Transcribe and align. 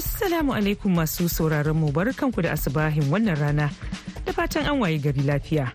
Assalamu 0.00 0.56
alaikum 0.56 0.88
masu 0.96 1.28
sauraron 1.28 1.76
mu 1.76 1.92
barkanku 1.92 2.40
da 2.40 2.56
asubahin 2.56 3.04
wannan 3.12 3.36
rana 3.36 3.68
da 4.24 4.32
fatan 4.32 4.64
an 4.64 4.80
waye 4.80 4.96
gari 4.96 5.20
lafiya. 5.20 5.68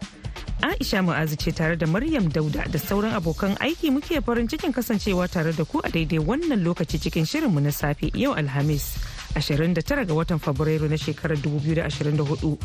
Aisha 0.65 1.05
Mu'azu 1.05 1.37
ce 1.37 1.51
tare 1.53 1.77
da 1.77 1.85
Maryam 1.85 2.25
Dauda 2.33 2.65
da 2.65 2.79
sauran 2.81 3.13
abokan 3.13 3.53
aiki 3.61 3.91
muke 3.93 4.17
farin 4.25 4.47
cikin 4.49 4.73
kasancewa 4.73 5.29
tare 5.29 5.53
da 5.53 5.61
ku 5.63 5.77
a 5.85 5.89
daidai 5.93 6.17
wannan 6.17 6.65
lokaci 6.65 6.97
cikin 6.97 7.21
shirinmu 7.21 7.61
na 7.61 7.69
safe 7.69 8.09
yau 8.17 8.33
Alhamis 8.33 8.97
29 9.37 10.09
ga 10.09 10.13
watan 10.17 10.41
Fabrairu 10.41 10.89
na 10.89 10.97
shekarar 10.97 11.37
2024. 11.37 12.57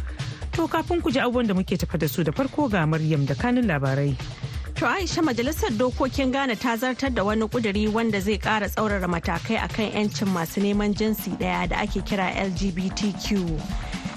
To 0.57 0.65
kafin 0.65 1.05
ku 1.05 1.13
ji 1.13 1.21
abubuwan 1.21 1.45
da 1.47 1.53
muke 1.53 1.77
tafa 1.77 1.99
da 2.01 2.09
su 2.09 2.25
da 2.25 2.33
farko 2.33 2.73
ga 2.73 2.87
Maryam 2.89 3.27
da 3.29 3.35
kanin 3.37 3.69
labarai. 3.69 4.17
To 4.81 4.87
Aisha 4.87 5.21
Majalisar 5.23 5.69
Dokokin 5.77 6.33
Ghana 6.33 6.57
ta 6.57 6.75
zartar 6.75 7.15
da 7.15 7.23
wani 7.23 7.47
kuduri 7.49 7.87
wanda 7.93 8.19
zai 8.19 8.39
kara 8.39 8.67
tsaurara 8.67 9.05
matakai 9.09 9.59
akan 9.61 9.93
'yancin 9.93 10.29
masu 10.33 10.61
neman 10.65 10.95
jinsi 10.97 11.37
ɗaya 11.37 11.69
da 11.69 11.77
ake 11.85 12.01
kira 12.01 12.33
LGBTQ. 12.33 13.61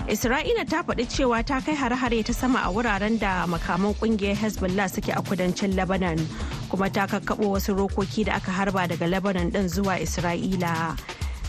Isra'ila 0.07 0.63
ta 0.69 0.79
faɗi 0.87 1.03
cewa 1.03 1.43
ta 1.45 1.59
kai 1.59 1.75
hare-hare 1.75 2.23
ta 2.23 2.31
sama 2.31 2.59
a 2.63 2.71
wuraren 2.71 3.19
da 3.19 3.43
makaman 3.45 3.91
ƙungiyar 3.99 4.39
Hezbollah 4.39 4.87
suke 4.89 5.09
a 5.11 5.19
kudancin 5.21 5.75
Lebanon 5.75 6.15
kuma 6.71 6.89
ta 6.89 7.07
kakkaɓo 7.07 7.43
wasu 7.59 7.75
rokoki 7.75 8.23
da 8.23 8.35
aka 8.39 8.51
harba 8.51 8.87
daga 8.87 9.03
Lebanon 9.09 9.51
ɗin 9.51 9.67
zuwa 9.67 9.99
Isra'ila. 9.99 10.95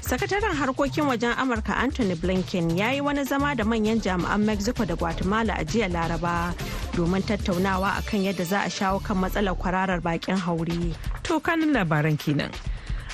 sakataren 0.05 0.52
harkokin 0.58 1.06
wajen 1.06 1.33
amurka 1.39 1.72
anthony 1.78 2.14
blinken 2.14 2.77
ya 2.77 2.91
yi 2.91 3.00
wani 3.00 3.24
zama 3.24 3.55
da 3.55 3.64
manyan 3.64 4.02
jami'an 4.02 4.42
mexico 4.44 4.84
da 4.84 4.94
guatemala 4.96 5.55
a 5.56 5.64
jiya 5.64 5.89
laraba 5.89 6.52
domin 6.97 7.23
tattaunawa 7.23 7.98
akan 8.00 8.20
yadda 8.27 8.45
za 8.45 8.59
a 8.62 8.70
shawo 8.70 8.98
kan 9.03 9.17
matsalar 9.19 9.55
kwararar 9.59 10.00
bakin 10.00 10.37
haure 10.37 10.95
To 11.25 11.41
kanin 11.41 11.73
labaran 11.73 12.17
kenan. 12.20 12.53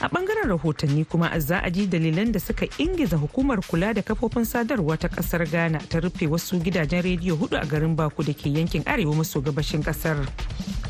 A 0.02 0.08
ɓangaren 0.08 0.48
rahotanni 0.48 1.04
kuma 1.04 1.38
za 1.40 1.58
a 1.62 1.70
ji 1.70 1.86
dalilan 1.86 2.32
da 2.32 2.40
suka 2.40 2.66
ingiza 2.78 3.16
hukumar 3.16 3.60
kula 3.60 3.92
da 3.94 4.02
kafofin 4.02 4.44
sadarwa 4.44 4.96
ta 4.96 5.08
ƙasar 5.08 5.44
Ghana 5.50 5.78
ta 5.88 6.00
rufe 6.00 6.26
wasu 6.26 6.56
gidajen 6.58 7.02
rediyo 7.02 7.36
huɗu 7.36 7.60
a 7.60 7.66
garin 7.66 7.94
Baku 7.94 8.22
da 8.24 8.32
ke 8.32 8.48
yankin 8.48 8.82
arewa 8.88 9.14
maso 9.16 9.40
gabashin 9.42 9.82
ƙasar. 9.84 10.24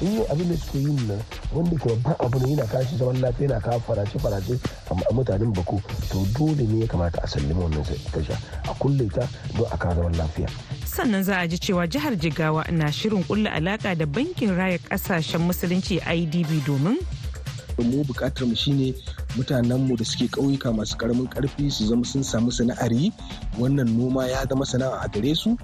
in 0.01 0.23
abin 0.31 0.49
da 0.49 0.57
suke 0.57 0.75
yin 0.79 0.97
nan 1.09 1.19
wanda 1.53 1.77
ke 1.77 1.91
babban 1.91 2.17
abu 2.25 2.39
ne 2.41 2.55
yana 2.57 2.65
kashi 2.71 2.97
zaman 2.97 3.21
lafiya 3.21 3.49
yana 3.51 3.61
kawo 3.61 3.81
farace 3.85 4.17
farace 4.17 4.57
a 4.89 5.13
mutanen 5.13 5.53
bako 5.53 5.77
to 6.09 6.25
dole 6.39 6.57
ne 6.57 6.81
ya 6.81 6.87
kamata 6.87 7.19
a 7.23 7.27
sallama 7.29 7.67
wannan 7.69 7.85
tasha 8.15 8.39
a 8.65 8.75
kulle 8.81 9.11
ta 9.13 9.27
don 9.59 9.67
a 9.69 9.77
kawo 9.77 9.95
zaman 10.01 10.15
lafiya 10.17 10.49
Sannan 10.87 11.23
za 11.23 11.41
a 11.43 11.49
ji 11.49 11.59
cewa 11.59 11.85
jihar 11.87 12.17
Jigawa 12.17 12.65
na 12.73 12.89
shirin 12.89 13.25
kulla 13.27 13.51
alaka 13.53 13.93
da 13.95 14.07
bankin 14.07 14.57
raya 14.57 14.79
ƙasashen 14.79 15.43
musulunci 15.45 16.01
IDB 16.01 16.65
domin 16.65 16.97
mu 17.85 18.05
buƙatar 18.05 18.47
mu 18.47 18.55
shine 18.55 18.95
mutanen 19.37 19.87
mu 19.87 19.97
da 19.97 20.05
suke 20.05 20.29
ƙauyuka 20.31 20.73
masu 20.75 20.97
ƙaramin 20.97 21.29
ƙarfi 21.29 21.71
su 21.71 21.87
zama 21.87 22.05
sun 22.05 22.23
samu 22.23 22.51
sana'ar 22.53 22.93
yi. 22.93 23.13
Wannan 23.59 23.89
noma 23.97 24.27
ya 24.29 24.45
zama 24.47 24.65
sana'a 24.67 25.05
a 25.05 25.09
gare 25.09 25.35
su. 25.35 25.57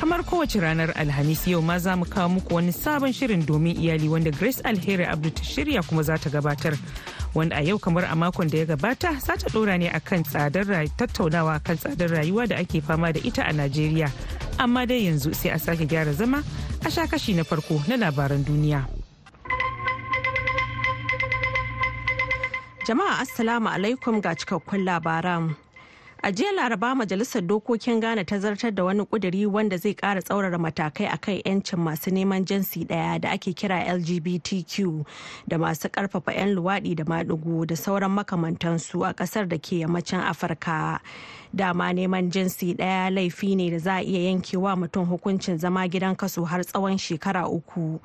Kamar 0.00 0.24
kowace 0.24 0.60
ranar 0.60 0.92
alhamis 0.96 1.46
yau 1.46 1.60
ma 1.60 1.78
za 1.78 1.96
mu 1.96 2.04
kawo 2.04 2.28
muku 2.40 2.54
wani 2.54 2.72
sabon 2.72 3.12
shirin 3.12 3.44
domin 3.44 3.76
iyali 3.76 4.08
wanda 4.08 4.30
grace 4.30 4.60
alheri 4.64 5.04
abdu 5.04 5.30
ta 5.30 5.42
shirya 5.42 5.82
kuma 5.86 6.02
za 6.02 6.16
ta 6.16 6.30
gabatar. 6.30 6.72
Wanda 7.34 7.56
a 7.56 7.62
yau 7.62 7.78
kamar 7.78 8.04
a 8.04 8.16
makon 8.16 8.48
da 8.50 8.58
ya 8.58 8.64
gabata 8.64 9.20
za 9.20 9.36
ta 9.36 9.46
dora 9.52 9.76
ne 9.78 9.90
akan 9.90 10.24
tsadar 10.24 10.64
tattaunawa 10.96 11.60
kan 11.62 11.76
tsadar 11.76 12.08
rayuwa 12.10 12.48
da 12.48 12.56
ake 12.56 12.80
fama 12.80 13.12
da 13.12 13.20
ita 13.20 13.42
a 13.44 13.52
najeriya. 13.52 14.08
Amma 14.58 14.86
dai 14.86 15.04
yanzu 15.04 15.34
sai 15.34 15.50
a 15.50 15.58
sake 15.58 15.84
gyara 15.86 16.12
zama 16.16 16.42
a 16.84 16.90
sha 16.90 17.06
kashi 17.06 17.34
na 17.34 17.42
farko 17.44 17.76
na 17.88 17.96
labaran 17.96 18.40
duniya. 18.44 18.99
Jama'a 22.86 23.18
assalamu 23.20 23.68
alaikum 23.68 24.20
ga 24.22 24.34
cikakkun 24.34 24.84
labaran 24.84 25.54
A 26.22 26.30
jiya 26.32 26.52
Laraba 26.52 26.92
Majalisar 26.94 27.40
Dokokin 27.40 27.98
Ghana 28.00 28.24
ta 28.24 28.36
zartar 28.36 28.74
da 28.74 28.84
wani 28.84 29.06
kuduri 29.06 29.46
wanda 29.46 29.78
zai 29.78 29.94
ƙara 29.94 30.20
tsaurara 30.20 30.58
matakai 30.60 31.08
akan 31.08 31.40
'yancin 31.44 31.78
masu 31.80 32.10
neman 32.12 32.44
jinsi 32.44 32.84
ɗaya 32.84 33.20
da 33.20 33.30
ake 33.32 33.56
kira 33.56 33.80
LGBTQ 33.88 35.06
da 35.48 35.56
masu 35.56 35.88
ƙarfafa 35.88 36.36
'yan 36.36 36.52
luwaɗi 36.54 36.94
da 36.96 37.04
maɗigo 37.04 37.66
da 37.66 37.74
sauran 37.74 38.12
makamantansu 38.12 39.00
a 39.08 39.14
ƙasar 39.16 39.48
da 39.48 39.56
ke 39.56 39.80
yammacin 39.80 40.20
Afirka. 40.20 41.00
Dama 41.54 41.92
neman 41.92 42.30
jinsi 42.30 42.74
ɗaya 42.74 43.10
laifi 43.10 43.56
ne 43.56 43.70
da 43.70 43.78
za 43.78 43.94
a 43.96 44.02
iya 44.04 44.30
yankewa 44.30 44.76
mutum 44.76 45.06
hukuncin 45.08 45.58
zama 45.58 45.88
gidan 45.88 46.16
kaso 46.16 46.44
har 46.44 46.60
tsawon 46.64 46.98
shekara 46.98 47.48
uku. 47.48 47.98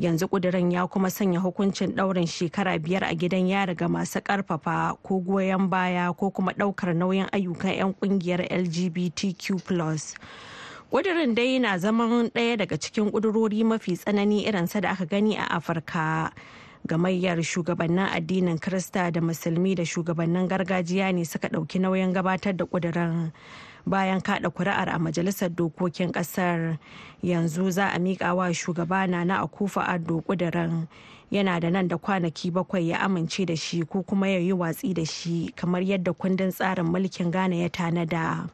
Yanzu 0.00 0.28
kudirin 0.28 0.72
ya 0.72 0.86
kuma 0.86 1.10
sanya 1.10 1.40
hukuncin 1.40 1.92
ɗaurin 1.94 2.26
shekara 2.26 2.78
biyar 2.78 3.04
a 3.04 3.14
gidan 3.14 3.46
yari 3.46 3.74
ga 3.76 3.88
masu 3.88 4.20
ƙarfafa 4.20 4.96
ko 5.02 5.20
goyon 5.20 5.68
baya 5.68 6.12
ko 6.16 6.30
kuma 6.30 6.52
ɗaukar 6.52 6.94
nauyin 6.96 7.28
ayyuka 7.32 7.58
ayyukan 7.58 7.74
'yan 7.74 7.94
ƙungiyar 7.94 8.40
lgbtq 8.50 9.58
ƙudurin 10.90 11.34
dai 11.34 11.58
na 11.58 11.76
zaman 11.78 12.30
ɗaya 12.32 12.56
daga 12.56 12.76
cikin 12.78 13.10
ƙudurori 13.12 13.64
mafi 13.64 13.92
tsanani 13.96 14.46
irinsa 14.48 14.80
da 14.80 14.90
aka 14.90 15.04
gani 15.04 15.36
a 15.36 15.44
afirka 15.60 16.32
gamayyar 16.88 17.36
shugabannin 17.44 18.08
addinin 18.08 18.58
krista 18.58 19.12
da 19.12 19.20
musulmi 19.20 19.74
da 19.76 19.84
shugabannin 19.84 20.48
gargajiya 20.48 21.12
ne 21.14 21.24
suka 21.24 21.48
ɗauki 21.48 21.78
nauyin 21.80 22.12
gabatar 22.12 22.56
da 22.56 22.64
ƙudurin 22.64 23.30
bayan 23.86 24.20
kaɗa 24.20 24.48
kuri'ar 24.50 24.88
a 24.88 24.98
majalisar 24.98 25.48
dokokin 25.52 26.12
ƙasar. 26.12 26.78
Yanzu 27.22 27.70
za 27.70 27.88
a 27.92 27.98
miƙa 27.98 28.34
wa 28.34 28.48
shugaba 28.52 29.06
na 29.08 29.24
na 29.24 29.44
akufa 29.44 29.84
addo 29.86 30.24
ƙudurin. 30.24 30.88
Yana 31.30 31.60
da 31.60 31.68
nan 31.70 31.88
da 31.88 31.96
kwanaki 31.96 32.50
bakwai 32.50 32.88
ya 32.88 32.98
amince 33.04 33.44
da 33.46 33.54
shi 33.54 33.82
ko 33.84 34.02
kuma 34.02 34.26
ya 34.28 34.38
yi 34.38 34.52
watsi 34.52 34.94
da 34.94 35.04
shi 35.04 35.52
kamar 35.56 35.82
yadda 35.84 36.12
kundin 36.16 36.50
tsarin 36.50 36.86
mulkin 36.88 37.30
ghana 37.30 37.56
ya 37.56 37.68
tanada. 37.68 38.48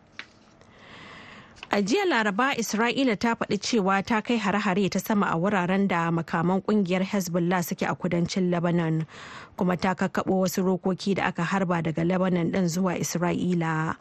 A 1.74 1.82
jiya 1.82 2.04
laraba 2.06 2.54
isra'ila 2.54 3.16
ta 3.18 3.34
faɗi 3.34 3.58
cewa 3.58 3.98
ta 4.06 4.20
kai 4.22 4.38
hare-hare 4.38 4.86
ta 4.90 4.98
sama 5.02 5.26
a 5.26 5.34
wuraren 5.36 5.88
da 5.88 6.06
makaman 6.10 6.62
ƙungiyar 6.62 7.02
hezbollah 7.02 7.64
suke 7.66 7.82
a 7.82 7.94
kudancin 7.96 8.46
lebanon. 8.50 9.06
Kuma 9.56 9.76
ta 9.76 9.94
kakkaɓo 9.94 10.40
wasu 10.42 10.62
rokoki 10.62 11.14
da 11.14 11.24
aka 11.26 11.42
harba 11.42 11.82
daga 11.82 12.04
lebanon 12.04 12.50
ɗin 12.52 12.66
zuwa 12.68 12.98
isra'ila. 12.98 13.96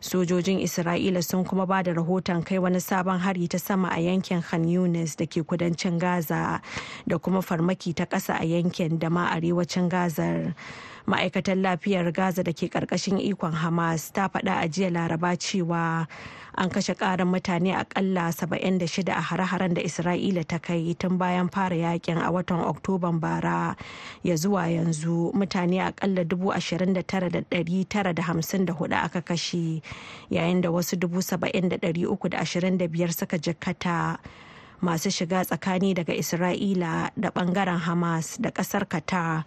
Sojojin 0.00 0.62
isra'ila 0.62 1.22
sun 1.24 1.44
kuma 1.44 1.66
ba 1.66 1.82
da 1.82 1.90
rahoton 1.92 2.44
kai 2.44 2.58
wani 2.58 2.78
sabon 2.78 3.18
hari 3.18 3.48
ta 3.48 3.58
sama 3.58 3.88
a 3.90 3.98
yankin 3.98 4.42
khan 4.42 4.62
yunis 4.64 5.16
da 5.18 5.26
ke 5.26 5.42
kudancin 5.42 5.98
gaza 5.98 6.60
da 7.08 7.18
kuma 7.18 7.42
farmaki 7.42 7.94
ta 7.96 8.04
ƙasa 8.06 8.38
a 8.40 8.44
yankin 8.46 8.98
da 8.98 9.08
ma 9.10 9.26
arewacin 9.34 9.88
gazar. 9.90 10.54
Ma'aikatar 11.08 11.56
lafiyar 11.58 12.12
gaza 12.14 12.44
da 12.44 12.52
ke 12.52 12.68
ƙarƙashin 12.70 13.18
ikon 13.18 13.52
hamas 13.58 14.12
ta 14.12 14.28
faɗa 14.28 14.62
a 14.62 14.68
jiya 14.68 14.92
laraba 14.92 15.34
cewa 15.34 16.06
an 16.54 16.68
kashe 16.70 16.94
ƙarin 16.94 17.26
mutane 17.26 17.74
akalla 17.74 18.30
76 18.30 19.08
a 19.10 19.20
hare-haren 19.22 19.74
da 19.74 19.82
isra'ila 19.82 20.46
ta 20.46 20.58
kai 20.58 20.94
tun 20.98 21.16
bayan 21.18 21.48
fara 21.48 21.74
yaƙin 21.74 22.18
a 22.22 22.30
watan 22.30 22.60
oktoban 22.62 23.18
bara 23.18 23.74
ya 24.22 24.34
zuwa 24.36 24.68
yanzu. 24.70 24.97
Mutane 25.34 25.82
akalla 25.82 26.22
29,954 26.24 29.04
aka 29.04 29.20
kashe 29.20 29.82
yayin 30.30 30.60
da 30.60 30.70
wasu 30.70 30.96
70,325 30.96 33.12
suka 33.12 33.38
jikkata. 33.38 34.18
Masu 34.82 35.10
shiga 35.10 35.44
tsakani 35.44 35.94
daga 35.94 36.14
isra'ila 36.14 37.10
da 37.16 37.30
ɓangaren 37.30 37.78
hamas 37.78 38.38
da 38.40 38.50
ƙasar 38.50 38.86
qatar. 38.88 39.44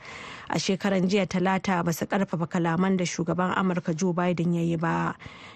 A 0.49 0.59
shekaran 0.59 1.07
jiya 1.07 1.25
talata 1.27 1.83
ba 1.83 1.93
su 1.93 2.05
ƙarfafa 2.05 2.47
kalaman 2.49 2.97
da 2.97 3.05
shugaban 3.05 3.55
amurka 3.55 3.95
joe 3.95 4.13
biden 4.13 4.53
ya 4.53 4.61
yi 4.61 4.75
ba 4.77 5.15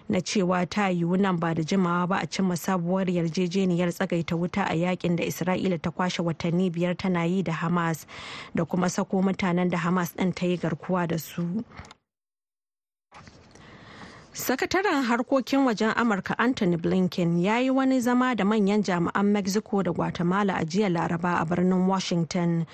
na 0.09 0.19
cewa 0.19 0.65
ta 0.69 0.87
yiwu 0.89 1.17
nan 1.19 1.37
ba 1.37 1.53
da 1.53 1.63
jimawa 1.63 2.07
ba 2.07 2.15
a 2.23 2.27
cimma 2.27 2.55
sabuwar 2.55 3.05
yarjejeniyar 3.09 3.91
tsagaita 3.91 4.37
wuta 4.39 4.63
a 4.63 4.73
yaƙin 4.75 5.15
da 5.17 5.23
isra'ila 5.23 5.81
ta 5.81 5.91
kwashe 5.91 6.23
watanni 6.23 6.71
biyar 6.71 6.95
tana 6.97 7.25
yi 7.25 7.43
da 7.43 7.51
hamas 7.53 8.05
da 8.55 8.63
kuma 8.65 8.89
sako 8.89 9.21
mutanen 9.21 9.69
da 9.69 9.77
hamas 9.77 10.13
ɗin 10.15 10.33
ta 10.35 10.45
yi 10.45 10.57
garkuwa 10.57 11.07
da 11.07 11.17
su. 11.17 11.63
Sakataren 14.35 15.03
harkokin 15.03 15.59
wajen 15.65 15.93
Amurka 15.95 16.35
Anthony 16.37 16.75
Blinken 16.77 17.39
ya 17.39 17.59
yi 17.59 17.69
wani 17.69 17.99
zama 18.01 18.35
da 18.35 18.43
manyan 18.45 18.83
jami'an 18.83 19.25
Mexico 19.31 19.81
da 19.81 19.91
Guatemala 19.93 20.55
a 20.59 20.65
jiya 20.65 20.89
Laraba 20.91 21.39
a 21.41 21.45
birnin 21.45 21.87
Washington 21.87 22.65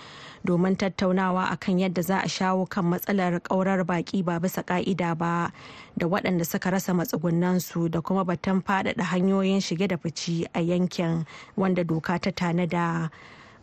domin 0.44 0.76
tattaunawa 0.76 1.52
akan 1.54 1.80
yadda 1.80 2.02
za 2.04 2.18
a 2.24 2.28
shawo 2.28 2.68
kan 2.68 2.86
matsalar 2.86 3.40
kaurar 3.46 3.86
baki 3.86 4.26
ba 4.26 4.40
bisa 4.40 4.66
ka'ida 4.66 5.14
ba 5.16 5.54
da 5.96 6.08
waɗanda 6.08 6.44
suka 6.46 6.72
rasa 6.72 6.94
matsugunansu 6.94 7.92
da 7.92 8.02
kuma 8.02 8.26
batun 8.26 8.64
faɗaɗa 8.66 9.04
hanyoyin 9.14 9.62
shige 9.62 9.88
da 9.88 9.98
fici 9.98 10.48
a 10.56 10.62
yankin 10.62 11.26
wanda 11.56 11.84
doka 11.84 12.18
ta 12.18 12.32
tanada. 12.32 13.12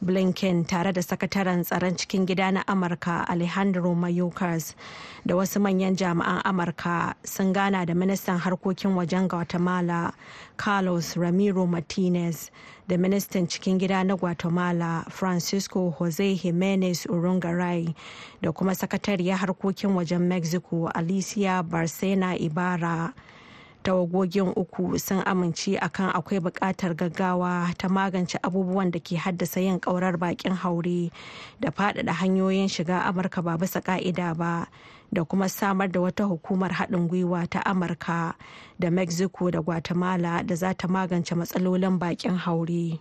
Blinken 0.03 0.65
tare 0.67 0.93
da 0.93 1.00
sakataren 1.03 1.65
tsaron 1.65 1.97
cikin 1.97 2.27
gida 2.27 2.50
na 2.53 2.62
amurka 2.67 3.25
alejandro 3.29 3.95
mayorkas 3.95 4.75
da 5.27 5.35
wasu 5.35 5.59
manyan 5.61 5.97
jami'an 5.97 6.41
amurka 6.45 7.15
sun 7.25 7.53
gana 7.53 7.85
da 7.87 7.95
ministan 7.95 8.39
harkokin 8.39 8.95
wajen 8.95 9.29
guatemala 9.29 10.12
carlos 10.56 11.17
ramiro 11.17 11.67
martinez 11.67 12.50
da 12.89 12.97
ministan 12.97 13.47
cikin 13.49 13.79
gida 13.79 14.05
na 14.05 14.15
guatemala 14.17 15.05
francisco 15.11 15.91
jose 15.99 16.35
jimenez 16.37 17.06
urungaray 17.06 17.95
da 18.43 18.53
kuma 18.53 18.73
sakatariyar 18.75 19.39
harkokin 19.39 19.91
wajen 19.99 20.21
mexico 20.23 20.87
alicia 20.95 21.62
barcena 21.62 22.37
ibarra. 22.39 23.12
Tawagogin 23.88 24.52
uku 24.56 24.99
sun 25.00 25.23
amince 25.25 25.79
akan 25.81 26.12
akwai 26.12 26.40
buƙatar 26.44 26.93
gaggawa 26.93 27.73
ta 27.81 27.88
magance 27.88 28.37
abubuwan 28.44 28.90
da 28.93 29.00
ke 29.00 29.17
haddasa 29.17 29.61
yin 29.64 29.81
ƙaurar 29.81 30.19
bakin 30.20 30.52
haure 30.52 31.08
da 31.61 31.70
faɗaɗa 31.73 32.12
hanyoyin 32.20 32.69
shiga 32.69 33.00
amurka 33.08 33.40
ba 33.43 33.56
bisa 33.56 33.81
ƙa'ida 33.81 34.37
ba 34.37 34.69
da 35.12 35.25
kuma 35.25 35.49
samar 35.49 35.88
da 35.88 36.00
wata 36.05 36.25
hukumar 36.29 36.69
haɗin 36.76 37.08
gwiwa 37.08 37.49
ta 37.49 37.64
amurka 37.64 38.35
da 38.79 38.90
mexico 38.90 39.50
da 39.50 39.61
guatemala 39.64 40.44
da 40.44 40.55
za 40.55 40.75
ta 40.76 40.85
magance 40.88 41.32
matsalolin 41.32 41.96
bakin 41.99 42.37
haure. 42.37 43.00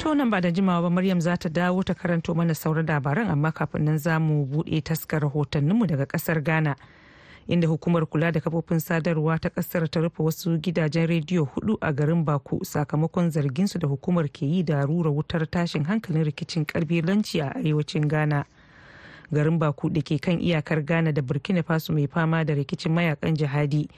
To 0.00 0.14
nan 0.14 0.30
ba 0.30 0.40
da 0.40 0.48
jimawa 0.48 0.82
ba 0.82 0.90
Maryam 0.90 1.20
za 1.20 1.36
ta 1.36 1.48
dawo 1.52 1.84
ta 1.84 1.92
karanto 1.92 2.32
mana 2.34 2.54
sauran 2.56 2.86
labaran 2.88 3.28
amma 3.28 3.52
kafin 3.52 3.84
nan 3.84 3.98
za 3.98 4.16
mu 4.18 4.46
buɗe 4.48 4.80
taskar 4.80 5.20
rahotanninmu 5.20 5.84
daga 5.86 6.06
ƙasar 6.08 6.40
Ghana. 6.40 6.76
Inda 7.48 7.68
hukumar 7.68 8.06
kula 8.06 8.32
da 8.32 8.40
kafofin 8.40 8.80
sadarwa 8.80 9.38
ta 9.38 9.48
ƙasar 9.48 9.88
ta 9.90 10.00
rufe 10.00 10.22
wasu 10.22 10.58
gidajen 10.58 11.06
rediyo 11.06 11.44
huɗu 11.44 11.76
a 11.80 11.92
garin 11.92 12.24
baku 12.24 12.64
sakamakon 12.64 13.30
zarginsu 13.30 13.78
da 13.78 13.88
hukumar 13.88 14.28
ke 14.28 14.42
yi 14.46 14.62
da 14.62 14.84
rura 14.86 15.10
wutar 15.10 15.46
tashin 15.50 15.84
hankalin 15.84 16.24
rikicin 16.24 16.64
karbilanci 16.66 17.40
a 17.40 17.54
arewacin 17.54 18.08
ghana. 18.08 18.44
Garin 19.32 19.58
baku 19.58 19.90
da 19.90 20.00
ke 20.02 20.18
kan 20.20 20.38
iyakar 20.40 20.82
ghana 20.84 21.12
da 21.12 21.22
burkina 21.22 21.62
faso 21.62 21.92
mai 21.92 22.06
fama 22.06 22.44
da 22.44 22.54
rikicin 22.54 22.92
mayaƙan 22.92 23.36
jihadi 23.36 23.88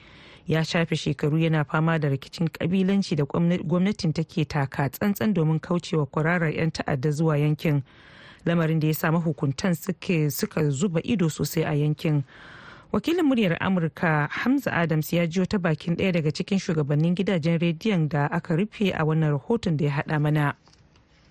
ya 0.47 0.61
shafe 0.63 0.95
shekaru 0.95 1.37
yana 1.41 1.63
fama 1.65 1.99
da 1.99 2.07
rikicin 2.09 2.49
kabilanci 2.49 3.15
da 3.15 3.23
gwamnatin 3.25 4.13
take 4.13 4.45
taka 4.45 4.89
tsantsan 4.89 5.33
domin 5.33 5.59
kaucewa 5.59 6.05
kwararar 6.05 6.53
'yan 6.53 6.71
ta'adda 6.71 7.09
zuwa 7.11 7.37
yankin. 7.37 7.81
Lamarin 8.45 8.79
da 8.79 8.87
ya 8.87 8.93
sa 8.93 9.11
mahukuntan 9.11 9.73
suka 10.31 10.69
zuba 10.69 11.01
ido 11.03 11.29
sosai 11.29 11.65
a 11.65 11.73
yankin. 11.73 12.23
Wakilin 12.91 13.25
muryar 13.25 13.57
amurka 13.59 14.27
hamza 14.31 14.71
adams 14.73 15.13
ya 15.13 15.27
jiyo 15.27 15.45
ta 15.45 15.57
bakin 15.57 15.95
ɗaya 15.95 16.11
daga 16.11 16.31
cikin 16.31 16.59
shugabannin 16.59 17.15
gidajen 17.15 17.59
rediyon 17.59 18.09
da 18.09 18.25
aka 18.31 18.55
rufe 18.55 18.91
a 18.93 19.05
wannan 19.05 19.31
rahoton 19.31 19.77
da 19.77 19.85
ya 19.85 19.91
haɗa 19.91 20.19
mana. 20.19 20.55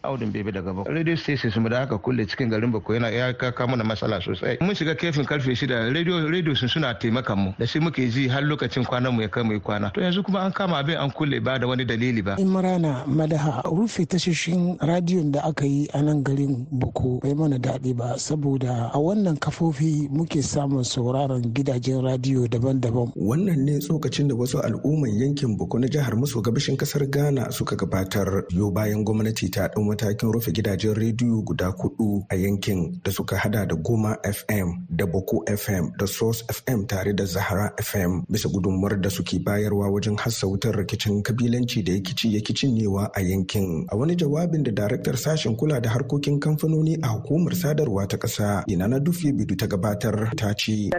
Audin 0.08 0.32
bebe 0.32 0.50
daga 0.52 0.72
bako 0.72 0.88
radio 0.90 1.16
stations 1.16 1.56
mu 1.56 1.69
da 1.69 1.82
aka 1.84 1.99
kulle 1.99 2.26
cikin 2.26 2.49
garin 2.50 2.72
bako 2.72 2.94
yana 2.94 3.10
ya 3.10 3.32
kaka 3.32 3.66
mana 3.66 3.84
matsala 3.84 4.20
sosai. 4.20 4.56
Mun 4.60 4.75
shiga 4.75 4.94
kefin 4.94 5.25
ƙarfe 5.25 5.55
shida 5.55 5.93
radio 5.94 6.28
radio 6.28 6.55
sun 6.55 6.69
suna 6.69 6.94
taimakan 6.94 7.37
mu. 7.38 7.52
Da 7.58 7.66
shi 7.66 7.78
muke 7.81 8.08
ji 8.10 8.28
har 8.28 8.43
lokacin 8.43 8.84
kwanan 8.87 9.14
mu 9.14 9.22
ya 9.22 9.28
kai 9.28 9.43
mu 9.43 9.60
kwana. 9.60 9.93
To 9.94 10.00
yanzu 10.00 10.25
kuma 10.25 10.40
an 10.40 10.52
kama 10.52 10.76
abin 10.82 10.96
an 10.96 11.10
kulle 11.10 11.43
ba 11.44 11.58
da 11.58 11.66
wani 11.66 11.84
dalili 11.84 12.25
ba. 12.25 12.37
In 12.38 12.49
marana 12.49 13.05
madaha 13.06 13.62
rufe 13.64 14.06
tashoshin 14.08 14.78
radiyon 14.81 15.32
da 15.32 15.40
aka 15.49 15.66
yi 15.66 15.88
a 15.94 16.02
nan 16.02 16.22
garin 16.22 16.66
bako 16.72 17.20
bai 17.22 17.34
mana 17.34 17.58
daɗi 17.58 17.96
ba 17.96 18.16
saboda 18.19 18.90
a 18.94 18.99
wannan 18.99 19.37
kafofi 19.38 20.08
muke 20.10 20.43
samun 20.43 20.84
sauraron 20.84 21.43
gidajen 21.52 22.00
radiyo 22.02 22.49
daban-daban. 22.49 23.12
Wannan 23.16 23.64
ne 23.64 23.78
tsokacin 23.78 24.28
da 24.28 24.34
wasu 24.34 24.60
al'umman 24.62 25.12
yankin 25.20 25.56
bako 25.58 25.78
na 25.81 25.87
jihar 25.88 26.16
maso 26.16 26.40
gabashin 26.40 26.76
ƙasar 26.76 27.05
ghana 27.10 27.50
suka 27.52 27.76
gabatar. 27.76 28.44
Yau 28.50 28.70
bayan 28.70 29.05
gwamnati 29.05 29.50
ta 29.50 29.69
ɗau 29.69 29.84
matakin 29.99 30.31
rufe 30.33 30.53
gidajen 30.53 30.95
rediyo 30.95 31.43
guda 31.43 31.73
kudu 31.73 32.23
a 32.31 32.35
yankin 32.37 33.00
da 33.05 33.11
suka 33.12 33.37
hada 33.37 33.67
da 33.67 33.75
goma 33.75 34.15
fm 34.23 34.87
da 34.91 35.06
boko 35.06 35.43
fm 35.56 35.91
da 35.99 36.06
source 36.06 36.45
fm 36.49 36.87
tare 36.87 37.12
da 37.12 37.25
zahara 37.25 37.73
fm 37.83 38.23
bisa 38.31 38.49
gudunmuwar 38.49 39.00
da 39.00 39.11
suke 39.11 39.39
bayarwa 39.39 39.91
wajen 39.91 40.17
hassa 40.17 40.47
wutar 40.47 40.77
rikicin 40.77 41.23
kabilanci 41.23 41.83
da 41.83 41.93
yakici 41.93 42.35
yakicin 42.35 42.75
newa 42.79 43.11
a 43.15 43.21
yankin. 43.21 43.87
A 43.91 43.97
wani 43.97 44.15
jawabin 44.17 44.62
da 44.62 44.71
daraktar 44.71 45.17
sashen 45.17 45.56
kula 45.56 45.81
da 45.81 45.91
harkokin 45.91 46.39
kamfanoni 46.41 46.99
a 47.03 47.09
hukumar 47.09 47.55
sadarwa 47.55 48.06
ta 48.06 48.17
ƙasa 48.17 48.62
ina 48.71 48.87
na 48.89 48.99
dufe 49.03 49.33
bidu 49.35 49.56
ta 49.59 49.67
gabatar 49.67 50.31
ta 50.39 50.55
ce 50.55 50.91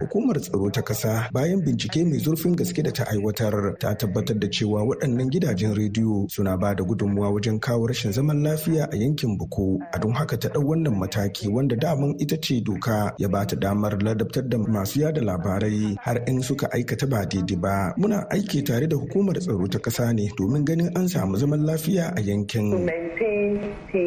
Hukumar 0.00 0.40
tsaro 0.40 0.70
ta 0.70 0.82
ƙasa 0.82 1.28
bayan 1.32 1.60
bincike 1.62 2.04
mai 2.04 2.18
zurfin 2.18 2.56
gaske 2.56 2.82
da 2.82 2.90
ta 2.90 3.04
aiwatar 3.10 3.78
ta 3.78 3.94
tabbatar 3.94 4.38
da 4.38 4.48
cewa 4.50 4.82
waɗannan 4.82 5.30
gidajen 5.30 5.74
rediyo 5.74 6.26
suna 6.30 6.56
ba 6.56 6.74
da 6.74 6.84
gudunmuwa 6.84 7.30
wajen 7.30 7.60
kawo 7.60 7.86
rashin 7.86 8.12
zaman 8.12 8.42
lafiya 8.42 8.88
a 8.92 8.96
yankin 8.96 9.38
Buko. 9.38 9.78
A 9.92 9.98
don 9.98 10.12
haka 10.12 10.36
ta 10.36 10.48
ɗau 10.48 10.64
wannan 10.66 10.94
mataki 10.98 11.48
wanda 11.48 11.76
daman 11.76 12.14
ita 12.18 12.36
ce 12.40 12.60
doka 12.60 13.14
ya 13.18 13.28
ba 13.28 13.46
ta 13.46 13.56
damar 13.56 13.92
ladabtar 14.02 14.48
da 14.48 14.58
masu 14.58 15.00
yada 15.00 15.20
labarai 15.20 15.96
har 16.00 16.18
in 16.26 16.42
suka 16.42 16.66
aikata 16.72 17.06
ba 17.08 17.26
daidai 17.26 17.56
ba. 17.60 17.94
Muna 17.98 18.26
aiki 18.30 18.62
tare 18.66 18.86
da 18.88 18.96
hukumar 18.96 19.38
tsaro 19.38 19.66
ta 19.70 19.78
ƙasa 19.78 20.12
ne 20.14 20.28
domin 20.36 20.64
ganin 20.64 20.90
an 20.96 21.08
samu 21.08 21.36
zaman 21.36 21.60
lafiya 21.66 22.12
a 22.16 22.20
yankin. 22.20 22.90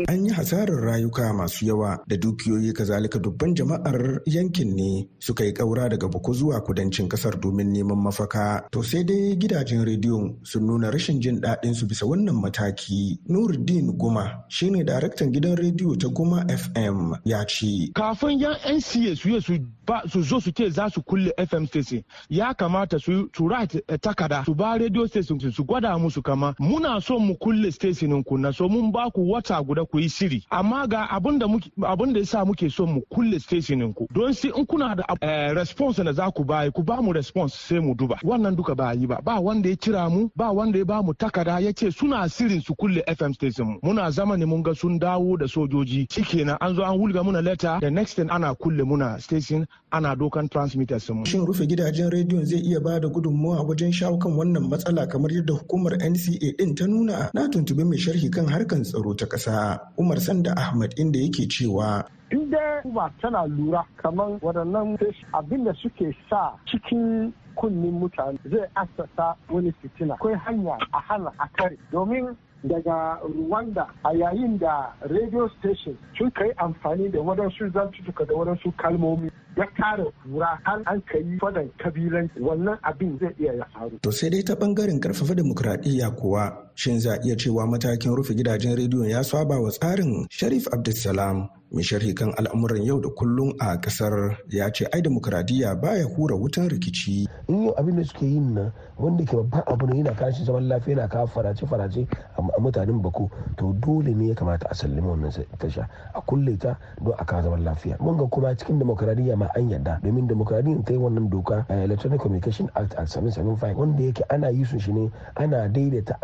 An 0.08 0.26
yi 0.26 0.32
hasarar 0.32 0.82
rayuka 0.82 1.34
masu 1.34 1.66
yawa 1.66 2.00
da 2.08 2.18
dukiyoyi 2.18 2.74
kazalika 2.74 3.20
dubban 3.20 3.56
jama'ar 3.56 4.22
yankin 4.26 4.76
ne 4.76 5.08
suka 5.20 5.44
yi 5.46 5.54
ƙaura 5.54 5.90
daga 5.90 6.08
Boko 6.08 6.34
zuwa 6.34 6.62
kudancin 6.64 7.08
ƙasar 7.10 7.40
domin 7.40 7.72
neman 7.74 7.98
mafaka. 7.98 8.68
To 8.72 8.84
sai 8.84 9.04
dai 9.04 9.36
gidajen 9.38 9.86
rediyon 9.86 10.46
sun 10.46 10.66
nuna 10.68 10.92
rashin 10.92 11.22
jin 11.22 11.42
daɗin 11.42 11.74
su 11.76 11.86
bisa 11.88 12.06
wannan 12.06 12.36
mataki. 12.42 13.20
Nuruddin 13.30 13.98
Guma 13.98 14.44
shine 14.50 14.84
daraktan 14.86 15.32
gidan 15.34 15.56
rediyo 15.58 15.96
ta 16.00 16.08
Guma 16.08 16.46
FM 16.48 17.16
ya 17.26 17.44
ce. 17.46 17.92
Kafin 17.94 18.40
yan 18.40 18.56
NCA 18.66 19.16
su 19.42 19.60
ba 19.88 20.02
su 20.10 20.22
zo 20.22 20.40
su 20.42 20.52
ce 20.52 20.70
za 20.70 20.90
su 20.90 21.02
kulle 21.02 21.32
FM 21.50 21.66
station 21.66 22.04
ya 22.30 22.54
kamata 22.54 23.00
su 23.00 23.30
write 23.40 23.82
takada 24.02 24.44
su 24.46 24.54
ba 24.54 24.78
radio 24.78 25.08
station 25.08 25.40
su 25.40 25.64
gwada 25.64 25.98
musu 25.98 26.22
kama 26.22 26.54
muna 26.60 27.02
so 27.02 27.20
mu 27.20 27.36
kulle 27.38 27.72
station 27.72 28.24
ku 28.24 28.38
na 28.38 28.52
so 28.52 28.68
mun 28.68 28.92
ba 28.92 29.10
ku 29.16 29.22
wata 29.38 29.62
guda 29.64 29.86
ku 29.86 30.00
yi 30.00 30.10
shiri. 30.10 30.44
Amma 30.52 30.88
ga 30.88 31.08
abin 31.10 31.40
da 31.40 31.48
da 31.48 32.20
yasa 32.20 32.46
muke 32.46 32.70
so 32.72 32.86
mu 32.86 33.02
kulle 33.14 33.40
station 33.40 33.94
ku. 33.94 34.08
Don 34.14 34.34
sai 34.34 34.52
in 34.56 34.66
kuna 34.66 34.96
da 34.96 35.54
response 35.54 35.98
da 36.04 36.12
za 36.14 36.32
ku 36.32 36.44
bayi 36.44 36.72
ku 36.74 36.84
ba 36.84 37.02
mu 37.02 37.14
response 37.14 37.54
sai 37.54 37.80
mu 37.80 37.94
duba. 37.96 38.18
Wannan 38.24 38.56
duka 38.56 38.76
ba 38.76 38.94
yi 38.94 39.06
ba. 39.06 39.22
Ba 39.24 39.40
wanda 39.40 39.70
ya 39.70 39.76
kira 39.76 40.10
mu 40.10 40.30
ba 40.36 40.52
wanda 40.52 40.78
ya 40.80 40.86
ba 40.86 41.02
mu 41.04 41.14
takada 41.14 41.60
ya 41.62 41.72
ce 41.74 41.92
suna 41.92 42.28
sirin 42.30 42.62
su 42.62 42.74
kulle 42.76 43.04
FM 43.08 43.34
station 43.34 43.68
mu. 43.68 43.80
Muna 43.84 44.12
zama 44.12 44.36
ne 44.38 44.46
mun 44.46 44.64
ga 44.64 44.74
sun 44.74 44.98
dawo 45.00 45.38
da 45.38 45.46
sojoji. 45.46 46.08
Shikenan 46.10 46.58
an 46.60 46.76
zo 46.76 46.84
an 46.84 46.98
wulga 46.98 47.22
muna 47.24 47.44
letter 47.44 47.78
the 47.82 47.92
next 47.92 48.14
thing 48.16 48.30
ana 48.30 48.56
kulle 48.56 48.82
muna 48.84 49.22
station 49.22 49.68
ana 49.92 50.16
dokan 50.16 50.50
transmitters 50.50 51.10
mu. 51.10 51.26
Shin 51.26 51.46
rufe 51.46 51.68
gidajen 51.68 52.10
rediyon 52.10 52.46
zai 52.46 52.60
iya 52.60 52.80
ba 52.82 53.00
da 53.00 53.08
gudunmawa 53.08 53.62
wajen 53.64 53.92
shawo 53.94 54.18
kan 54.18 54.34
wannan 54.34 54.68
matsala 54.70 55.06
kamar 55.08 55.30
yadda 55.32 55.54
hukumar 55.54 55.94
NCA 56.02 56.58
din 56.58 56.74
ta 56.76 56.86
nuna? 56.88 57.30
Na 57.34 57.48
tuntubi 57.48 57.84
mai 57.86 57.98
sharhi 57.98 58.30
kan 58.34 58.48
harkan 58.50 58.82
tsaro 58.84 59.14
ta 59.14 59.26
ƙasa 59.28 59.80
Umar 59.98 60.18
Sanda 60.20 60.54
Ahmad 60.58 60.94
inda 60.98 61.20
yake 61.20 61.48
cewa 61.48 62.06
in 62.32 62.50
dai 62.50 62.82
kuma 62.82 63.12
tana 63.22 63.46
lura 63.48 63.84
kamar 63.98 64.40
waɗannan 64.42 64.98
abin 65.34 65.64
da 65.66 65.74
suke 65.82 66.16
sa 66.30 66.54
cikin 66.68 67.34
kunnin 67.56 68.00
mutane 68.00 68.38
zai 68.46 68.68
asasa 68.76 69.36
wani 69.50 69.72
fitina 69.82 70.14
akwai 70.16 70.36
hanya 70.46 70.78
a 70.94 71.00
hana 71.00 71.32
a 71.40 71.48
kare 71.58 71.78
domin 71.92 72.36
daga 72.64 73.20
Rwanda 73.24 73.88
a 74.04 74.14
yayin 74.14 74.60
da 74.60 74.94
radio 75.10 75.48
station 75.60 75.98
sun 76.18 76.32
kai 76.32 76.52
amfani 76.58 77.10
da 77.12 77.20
waɗansu 77.20 77.72
zantutuka 77.74 78.26
da 78.26 78.34
waɗansu 78.34 78.72
kalmomi 78.78 79.30
ya 79.58 79.66
kare 79.78 80.06
kura 80.24 80.60
har 80.64 80.82
an 80.86 81.02
ka 81.02 81.18
yi 81.18 81.38
fadan 81.40 81.70
kabilanci 81.78 82.40
wannan 82.40 82.78
abin 82.84 83.18
zai 83.20 83.34
iya 83.40 83.54
ya 83.54 83.66
faru. 83.74 84.00
To 84.02 84.12
sai 84.12 84.30
dai 84.30 84.44
ta 84.44 84.54
ɓangaren 84.56 85.00
ƙarfafa 85.00 85.36
demokradiyya 85.36 86.12
kuwa 86.12 86.67
shin 86.78 87.00
za 87.00 87.18
iya 87.26 87.36
cewa 87.36 87.68
matakin 87.68 88.16
rufe 88.16 88.34
gidajen 88.34 88.76
rediyon 88.78 89.10
ya 89.10 89.24
saba 89.24 89.60
wa 89.60 89.72
tsarin 89.72 90.28
Sharif 90.30 90.68
Abdulsalam? 90.74 91.50
Mai 91.68 91.84
sharhi 91.84 92.16
kan 92.16 92.32
al'amuran 92.40 92.80
yau 92.86 93.02
da 93.04 93.10
kullum 93.12 93.52
a 93.60 93.76
ƙasar 93.76 94.38
ya 94.48 94.72
ce 94.72 94.86
ai 94.94 95.02
demokradiyya 95.02 95.76
baya 95.76 96.06
hura 96.08 96.32
wutan 96.40 96.70
rikici. 96.72 97.28
In 97.50 97.64
yau 97.68 97.74
abin 97.76 97.98
da 97.98 98.04
suke 98.08 98.22
yin 98.24 98.54
nan 98.54 98.72
wanda 98.96 99.26
ke 99.26 99.36
babban 99.36 99.64
abu 99.68 99.86
ne 99.88 99.98
yana 100.00 100.16
kashi 100.16 100.46
zaman 100.48 100.64
lafiya 100.70 100.96
yana 100.96 101.10
kawo 101.12 101.28
farace 101.28 101.68
farace 101.68 102.08
a 102.40 102.42
mutanen 102.62 103.04
bako. 103.04 103.28
To 103.58 103.74
dole 103.84 104.16
ne 104.16 104.30
ya 104.30 104.36
kamata 104.36 104.64
a 104.72 104.76
sallama 104.76 105.12
wannan 105.20 105.44
tasha 105.60 105.90
a 106.16 106.22
kulle 106.22 106.56
ta 106.58 106.78
don 107.04 107.14
a 107.20 107.26
kawo 107.26 107.44
zaman 107.44 107.60
lafiya. 107.68 108.00
Mun 108.00 108.16
ga 108.18 108.26
kuma 108.32 108.56
cikin 108.56 108.80
demokradiyya 108.80 109.36
ma 109.38 109.50
an 109.54 109.68
yarda 109.70 110.00
domin 110.02 110.24
demokradiyya 110.28 110.86
ta 110.86 110.94
yi 110.94 111.00
wannan 111.00 111.28
doka 111.30 111.66
electronic 111.70 112.22
communication 112.22 112.72
act 112.80 112.94
a 112.96 113.04
775 113.04 113.76
wanda 113.76 114.04
yake 114.04 114.24
ana 114.32 114.52
yi 114.56 114.64
su 114.64 114.80
shi 114.80 114.94
ne 114.94 115.12
ana 115.36 115.68
daidaita 115.68 116.16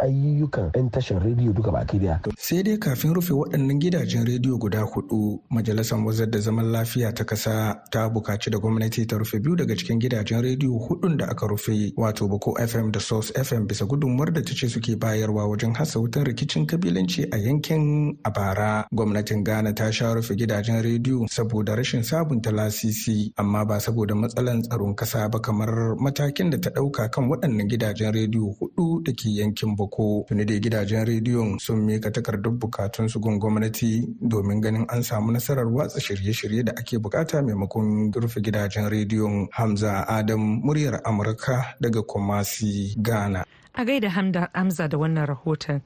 ayyukan 0.43 0.71
'yan 0.75 0.89
tashar 0.91 1.23
rediyo 1.23 1.53
duka 1.53 1.71
baki 1.71 1.97
ɗaya. 1.99 2.19
Sai 2.37 2.63
dai 2.63 2.77
kafin 2.77 3.13
rufe 3.13 3.31
waɗannan 3.33 3.79
gidajen 3.79 4.25
rediyo 4.25 4.57
guda 4.59 4.83
huɗu 4.83 5.39
majalisar 5.49 5.99
wazar 6.05 6.27
da 6.29 6.39
zaman 6.39 6.71
lafiya 6.71 7.13
ta 7.15 7.23
kasa 7.23 7.79
ta 7.91 8.09
buƙaci 8.09 8.51
da 8.51 8.59
gwamnati 8.59 9.07
ta 9.07 9.17
rufe 9.17 9.39
biyu 9.39 9.55
daga 9.55 9.75
cikin 9.75 9.99
gidajen 9.99 10.41
rediyo 10.43 10.75
hudun 10.79 11.17
da 11.17 11.25
aka 11.31 11.47
rufe 11.47 11.93
wato 11.97 12.27
bako 12.27 12.55
fm 12.59 12.91
da 12.91 12.99
source 12.99 13.31
fm 13.33 13.67
bisa 13.67 13.85
gudunmuwar 13.85 14.33
da 14.33 14.41
ta 14.41 14.53
ce 14.53 14.67
suke 14.67 14.95
bayarwa 14.99 15.47
wajen 15.47 15.73
hasa 15.75 15.99
wutan 15.99 16.25
rikicin 16.25 16.65
kabilanci 16.67 17.27
a 17.31 17.37
yankin 17.37 18.17
a 18.23 18.31
bara. 18.31 18.85
Gwamnatin 18.91 19.43
ghana 19.43 19.73
ta 19.73 19.91
sha 19.91 20.13
rufe 20.13 20.35
gidajen 20.35 20.81
rediyo 20.83 21.25
saboda 21.29 21.75
rashin 21.75 22.03
sabunta 22.03 22.51
lasisi 22.51 23.31
amma 23.37 23.65
ba 23.65 23.79
saboda 23.79 24.15
matsalan 24.15 24.61
tsaron 24.61 24.95
kasa 24.95 25.29
ba 25.29 25.39
kamar 25.39 25.95
matakin 25.97 26.49
da 26.49 26.57
ta 26.57 26.69
ɗauka 26.69 27.09
kan 27.11 27.29
waɗannan 27.29 27.67
gidajen 27.69 28.11
rediyo 28.11 28.51
huɗu 28.59 29.03
da 29.03 29.11
ke 29.13 29.29
yankin 29.29 29.75
bako. 29.75 30.25
Tuni 30.33 30.45
da 30.45 30.53
gidajen 30.59 31.05
rediyon 31.05 31.57
sun 31.59 31.79
mika 31.85 32.11
takardar 32.11 32.51
bukatunsu 32.53 33.19
gun 33.19 33.39
gwamnati 33.39 34.05
domin 34.21 34.61
ganin 34.61 34.85
an 34.89 35.01
samu 35.03 35.23
samu 35.23 35.31
nasarar 35.31 35.67
watsa 35.67 35.99
shirye-shirye 36.01 36.63
da 36.63 36.71
ake 36.77 36.97
buƙata 36.97 37.41
maimakon 37.41 38.11
rufe 38.13 38.41
gidajen 38.41 38.89
rediyon 38.89 39.47
Hamza 39.51 40.05
Adam 40.07 40.61
muryar 40.63 41.01
Amurka 41.05 41.75
daga 41.81 42.01
Kumasi, 42.01 42.95
Ghana. 43.01 43.45
A 43.75 43.85
gaida 43.85 44.09
Hamza 44.09 44.87
da 44.87 44.97
wannan 44.97 45.27
rahoton. 45.27 45.81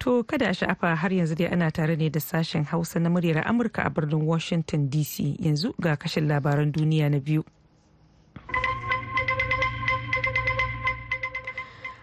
To 0.00 0.24
kada 0.24 0.48
a 0.48 0.54
sha'afa 0.54 0.96
har 0.96 1.10
yanzu 1.12 1.34
dai 1.36 1.46
ana 1.52 1.70
tare 1.70 1.96
ne 1.96 2.08
da 2.08 2.18
sashen 2.20 2.64
Hausa 2.66 2.98
na 2.98 3.08
muryar 3.10 3.44
Amurka 3.46 3.84
a 3.86 3.90
birnin 3.90 4.24
Washington 4.26 4.88
DC 4.88 5.36
yanzu 5.38 5.74
ga 5.80 5.96
kashin 5.96 6.26
labaran 6.28 6.72
duniya 6.72 7.10
na 7.10 7.18
biyu. 7.20 7.44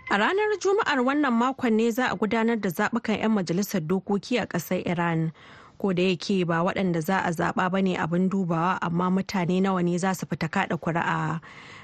A 0.09 0.17
ranar 0.17 0.57
Juma'ar 0.59 0.99
wannan 1.05 1.33
makon 1.33 1.73
ne 1.77 1.91
za 1.91 2.07
a 2.11 2.15
gudanar 2.15 2.57
da 2.59 2.69
zaɓukan 2.69 3.19
'yan 3.19 3.31
majalisar 3.31 3.81
dokoki 3.81 4.39
a 4.41 4.45
ƙasar 4.47 4.81
Iran. 4.87 5.31
ko 5.79 5.93
da 5.93 6.03
yake 6.03 6.43
ba 6.45 6.59
waɗanda 6.59 6.99
za 7.01 7.19
a 7.23 7.31
zaɓa 7.31 7.71
ba 7.71 7.81
ne 7.81 7.95
abin 7.95 8.27
dubawa 8.29 8.75
amma 8.81 9.07
mutane 9.09 9.61
nawa 9.63 9.79
ne 9.83 9.97
za 9.97 10.11
su 10.13 10.25
fita 10.27 10.49
kaɗa 10.51 10.75
kuri'a 10.75 11.39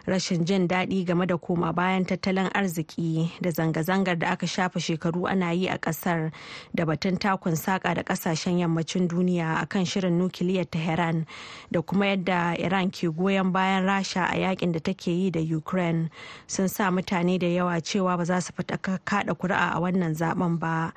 rashin 0.08 0.46
jin 0.46 0.68
daɗi 0.68 1.06
game 1.06 1.26
da 1.26 1.38
koma 1.38 1.74
bayan 1.74 2.06
tattalin 2.06 2.50
arziki 2.54 3.32
da 3.42 3.50
zanga-zangar 3.52 4.20
da 4.20 4.28
aka 4.32 4.46
shafa 4.48 4.80
shekaru 4.80 5.28
ana 5.28 5.52
yi 5.54 5.68
a 5.68 5.78
ƙasar 5.78 6.32
da 6.76 6.86
batun 6.86 7.18
takun 7.18 7.54
saƙa 7.56 7.96
da 7.96 8.04
ƙasashen 8.04 8.60
yammacin 8.60 9.08
duniya 9.08 9.62
akan 9.62 9.86
shirin 9.86 10.18
nukiliyar 10.20 10.66
tehran 10.70 11.26
da 11.72 11.82
kuma 11.82 12.06
yadda 12.06 12.56
iran 12.60 12.92
ke 12.92 13.10
goyon 13.16 13.52
bayan 13.52 13.84
rasha 13.86 14.26
a 14.32 14.36
yaƙin 14.38 14.72
da 14.72 14.80
take 14.80 15.08
yi 15.08 15.32
da 15.32 15.40
ukraine 15.40 16.10
sun 16.48 16.68
sa 16.70 16.92
mutane 16.92 17.40
da 17.40 17.48
yawa 17.48 17.82
cewa 17.82 18.18
ba 18.18 18.26
za 18.26 18.40
su 18.42 18.54
fita 18.54 18.78
kaɗa 18.78 19.34
kuri'a 19.36 19.74
a 19.76 19.80
wannan 19.80 20.14
zaɓen 20.16 20.60
ba. 20.60 20.94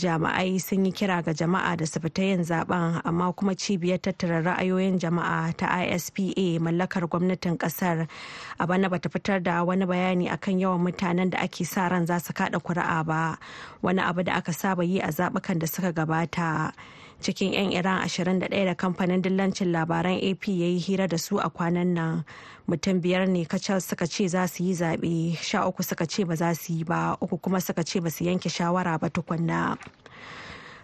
Jami'ai 0.00 0.58
sun 0.60 0.84
yi 0.86 0.92
kira 0.92 1.22
ga 1.22 1.32
jama'a 1.32 1.76
da 1.76 1.84
su 1.86 2.00
fita 2.00 2.22
yin 2.22 2.40
zaɓen 2.44 3.02
amma 3.04 3.32
kuma 3.32 3.54
cibiyar 3.54 3.98
tattara 4.00 4.40
ra'ayoyin 4.42 4.98
jama'a 4.98 5.52
ta 5.56 5.66
ispa 5.84 6.32
mallakar 6.60 7.04
gwamnatin 7.08 7.58
ƙasar 7.58 8.08
a 8.58 8.66
bana 8.66 8.88
bata 8.88 9.08
fitar 9.08 9.42
da 9.42 9.62
wani 9.64 9.86
bayani 9.86 10.28
akan 10.30 10.58
yawan 10.60 10.80
mutanen 10.80 11.30
da 11.30 11.38
ake 11.38 11.64
sa 11.64 11.88
ran 11.88 12.06
za 12.06 12.18
su 12.18 12.32
kada 12.32 12.58
kuri'a 12.58 13.04
ba. 13.06 13.38
Wani 13.82 14.00
abu 14.00 14.22
da 14.22 14.32
aka 14.40 14.52
saba 14.52 14.82
yi 14.84 14.98
a 15.00 15.08
zabukan 15.12 15.58
da 15.58 15.66
suka 15.66 15.92
gabata. 15.92 16.72
Cikin 17.20 17.52
'yan 17.52 17.72
iran 17.72 18.00
21 18.08 18.48
da 18.48 18.74
kamfanin 18.74 19.20
dillancin 19.22 19.72
labaran 19.72 20.16
ap 20.16 20.48
ya 20.48 20.66
yi 20.72 20.78
hira 20.78 21.06
da 21.06 21.18
su 21.18 21.36
a 21.38 21.50
kwanan 21.50 21.92
nan. 21.94 22.24
Mutum 22.66 23.00
biyar 23.00 23.28
ne 23.28 23.44
kacal 23.44 23.80
suka 23.82 24.06
ce 24.06 24.28
za 24.28 24.46
su 24.48 24.64
yi 24.64 24.72
zaɓe 24.74 25.36
sha 25.36 25.66
uku 25.68 25.82
suka 25.82 26.06
ce 26.06 26.24
ba 26.24 26.34
za 26.36 26.54
su 26.54 26.72
yi 26.72 26.84
ba 26.84 27.16
uku 27.20 27.36
kuma 27.36 27.60
suka 27.60 27.84
ce 27.84 28.00
ba 28.00 28.08
su 28.10 28.24
yanke 28.24 28.48
shawara 28.48 28.96
ba 28.98 29.10
tukunna. 29.12 29.76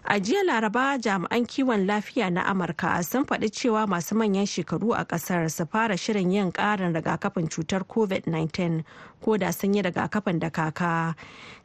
A 0.09 0.19
jiya 0.19 0.43
Laraba 0.43 0.97
jami'an 0.97 1.45
kiwon 1.45 1.85
lafiya 1.85 2.29
na 2.31 2.43
Amurka 2.45 3.03
sun 3.03 3.25
faɗi 3.25 3.49
cewa 3.51 3.85
masu 3.87 4.15
manyan 4.15 4.45
shekaru 4.45 4.93
a 4.95 5.03
ƙasar 5.05 5.51
su 5.51 5.65
fara 5.65 5.97
shirin 5.97 6.31
yin 6.31 6.51
ƙarin 6.51 6.93
rigakafin 6.95 7.49
cutar 7.49 7.83
COVID-19 7.83 8.85
ko 9.21 9.35
da 9.37 9.51
sun 9.51 9.73
yi 9.73 9.81
rigakafin 9.81 10.39
da 10.39 10.49
kaka. 10.49 11.13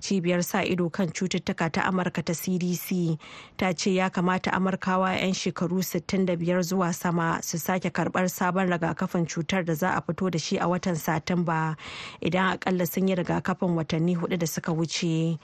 Cibiyar 0.00 0.42
sa 0.44 0.58
ido 0.64 0.90
kan 0.90 1.06
cututtuka 1.12 1.70
ta 1.70 1.82
Amurka 1.82 2.24
ta 2.24 2.32
CDC 2.32 3.16
ta 3.56 3.72
ce 3.74 3.94
ya 3.94 4.10
kamata 4.10 4.50
Amurkawa 4.50 5.14
'yan 5.22 5.34
shekaru 5.34 5.78
65 5.78 6.62
zuwa 6.66 6.92
sama 6.92 7.38
su 7.42 7.58
sake 7.58 7.92
karɓar 7.94 8.26
sabon 8.28 8.66
rigakafin 8.68 9.24
cutar 9.24 9.64
da 9.64 9.74
za 9.74 9.90
a 9.94 10.00
fito 10.02 10.28
da 10.30 10.38
shi 10.38 10.56
a 10.58 10.66
watan 10.66 10.96
Satumba 10.96 11.76
idan 12.20 12.58
akalla 12.58 12.88
sun 12.88 13.06
yi 13.06 13.14
rigakafin 13.14 13.76
watanni 13.78 14.16
huɗu 14.16 14.36
da 14.36 14.46
suka 14.46 14.72
wuce. 14.72 15.38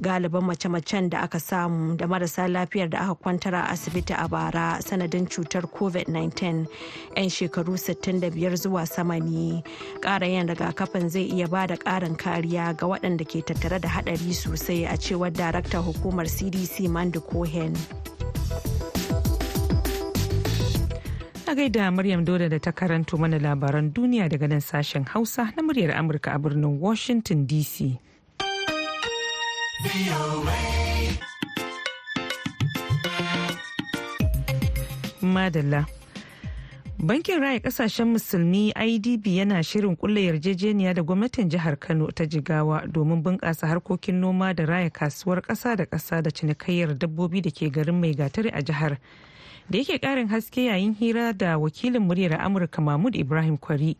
Galiban 0.00 0.44
mace-macen 0.44 1.08
da 1.10 1.20
aka 1.22 1.38
samu 1.40 1.96
da 1.96 2.06
marasa 2.06 2.48
lafiyar 2.48 2.88
da 2.90 2.98
aka 2.98 3.14
kwantar 3.14 3.54
a 3.54 3.62
asibiti 3.70 4.12
a 4.12 4.28
bara 4.28 4.78
sanadin 4.82 5.26
cutar 5.26 5.62
covid-19 5.66 6.66
'yan 7.16 7.28
shekaru 7.30 7.74
65 7.76 8.56
zuwa 8.56 8.86
sama 8.86 9.18
ne. 9.20 9.62
Ƙara 10.00 10.26
yin 10.26 10.48
rigakafin 10.48 11.08
zai 11.08 11.22
iya 11.30 11.48
ba 11.48 11.66
da 11.66 11.76
ƙarin 11.76 12.16
kariya 12.16 12.76
ga 12.76 12.86
waɗanda 12.86 13.24
ke 13.24 13.42
tattare 13.44 13.80
da 13.80 13.88
haɗari 13.88 14.34
sosai 14.34 14.84
a 14.86 14.96
cewar 14.96 15.30
daraktan 15.32 15.82
hukumar 15.82 16.26
cdc 16.26 16.88
mandy 16.90 17.20
cohen. 17.20 17.74
A 21.46 21.54
gaida 21.54 21.90
Maryam 21.94 22.24
Dole 22.24 22.48
da 22.48 22.58
ta 22.58 22.72
karanto 22.72 23.16
mana 23.18 23.38
labaran 23.38 23.92
duniya 23.92 24.28
daga 24.28 24.48
nan 24.48 24.60
sashen 24.60 25.06
Hausa 25.06 25.52
na 25.56 25.62
muryar 25.62 25.94
Amurka 25.94 26.34
a 26.34 26.38
birnin 26.38 26.80
Washington 26.80 27.46
DC. 27.46 27.98
Madalla. 35.22 35.86
Bankin 36.98 37.40
Raya 37.40 37.60
Kasashen 37.60 38.08
Musulmi 38.12 38.72
IDB 38.72 39.26
yana 39.26 39.62
shirin 39.62 39.96
kulle 39.96 40.20
yarjejeniya 40.24 40.94
da 40.94 41.02
gwamnatin 41.02 41.48
jihar 41.50 41.76
Kano 41.80 42.06
ta 42.10 42.24
Jigawa 42.24 42.86
domin 42.86 43.22
bunƙasa 43.22 43.66
harkokin 43.66 44.14
noma 44.20 44.54
da 44.54 44.64
raya 44.66 44.90
kasuwar 44.90 45.42
ƙasa 45.42 45.76
da 45.76 45.84
ƙasa 45.86 46.22
da 46.22 46.30
cinikayyar 46.30 46.98
dabbobi 46.98 47.42
da 47.42 47.50
ke 47.50 47.70
garin 47.72 48.00
mai 48.00 48.14
gatari 48.14 48.48
a 48.54 48.62
jihar. 48.62 48.96
Da 49.70 49.78
yake 49.78 49.98
ƙarin 50.00 50.28
haske 50.28 50.64
yayin 50.64 50.94
hira 50.94 51.32
da 51.32 51.58
wakilin 51.58 52.02
muryar 52.08 52.40
Amurka 52.40 52.80
Mahmud 52.82 53.14
Ibrahim 53.16 53.58
Kwari. 53.58 53.96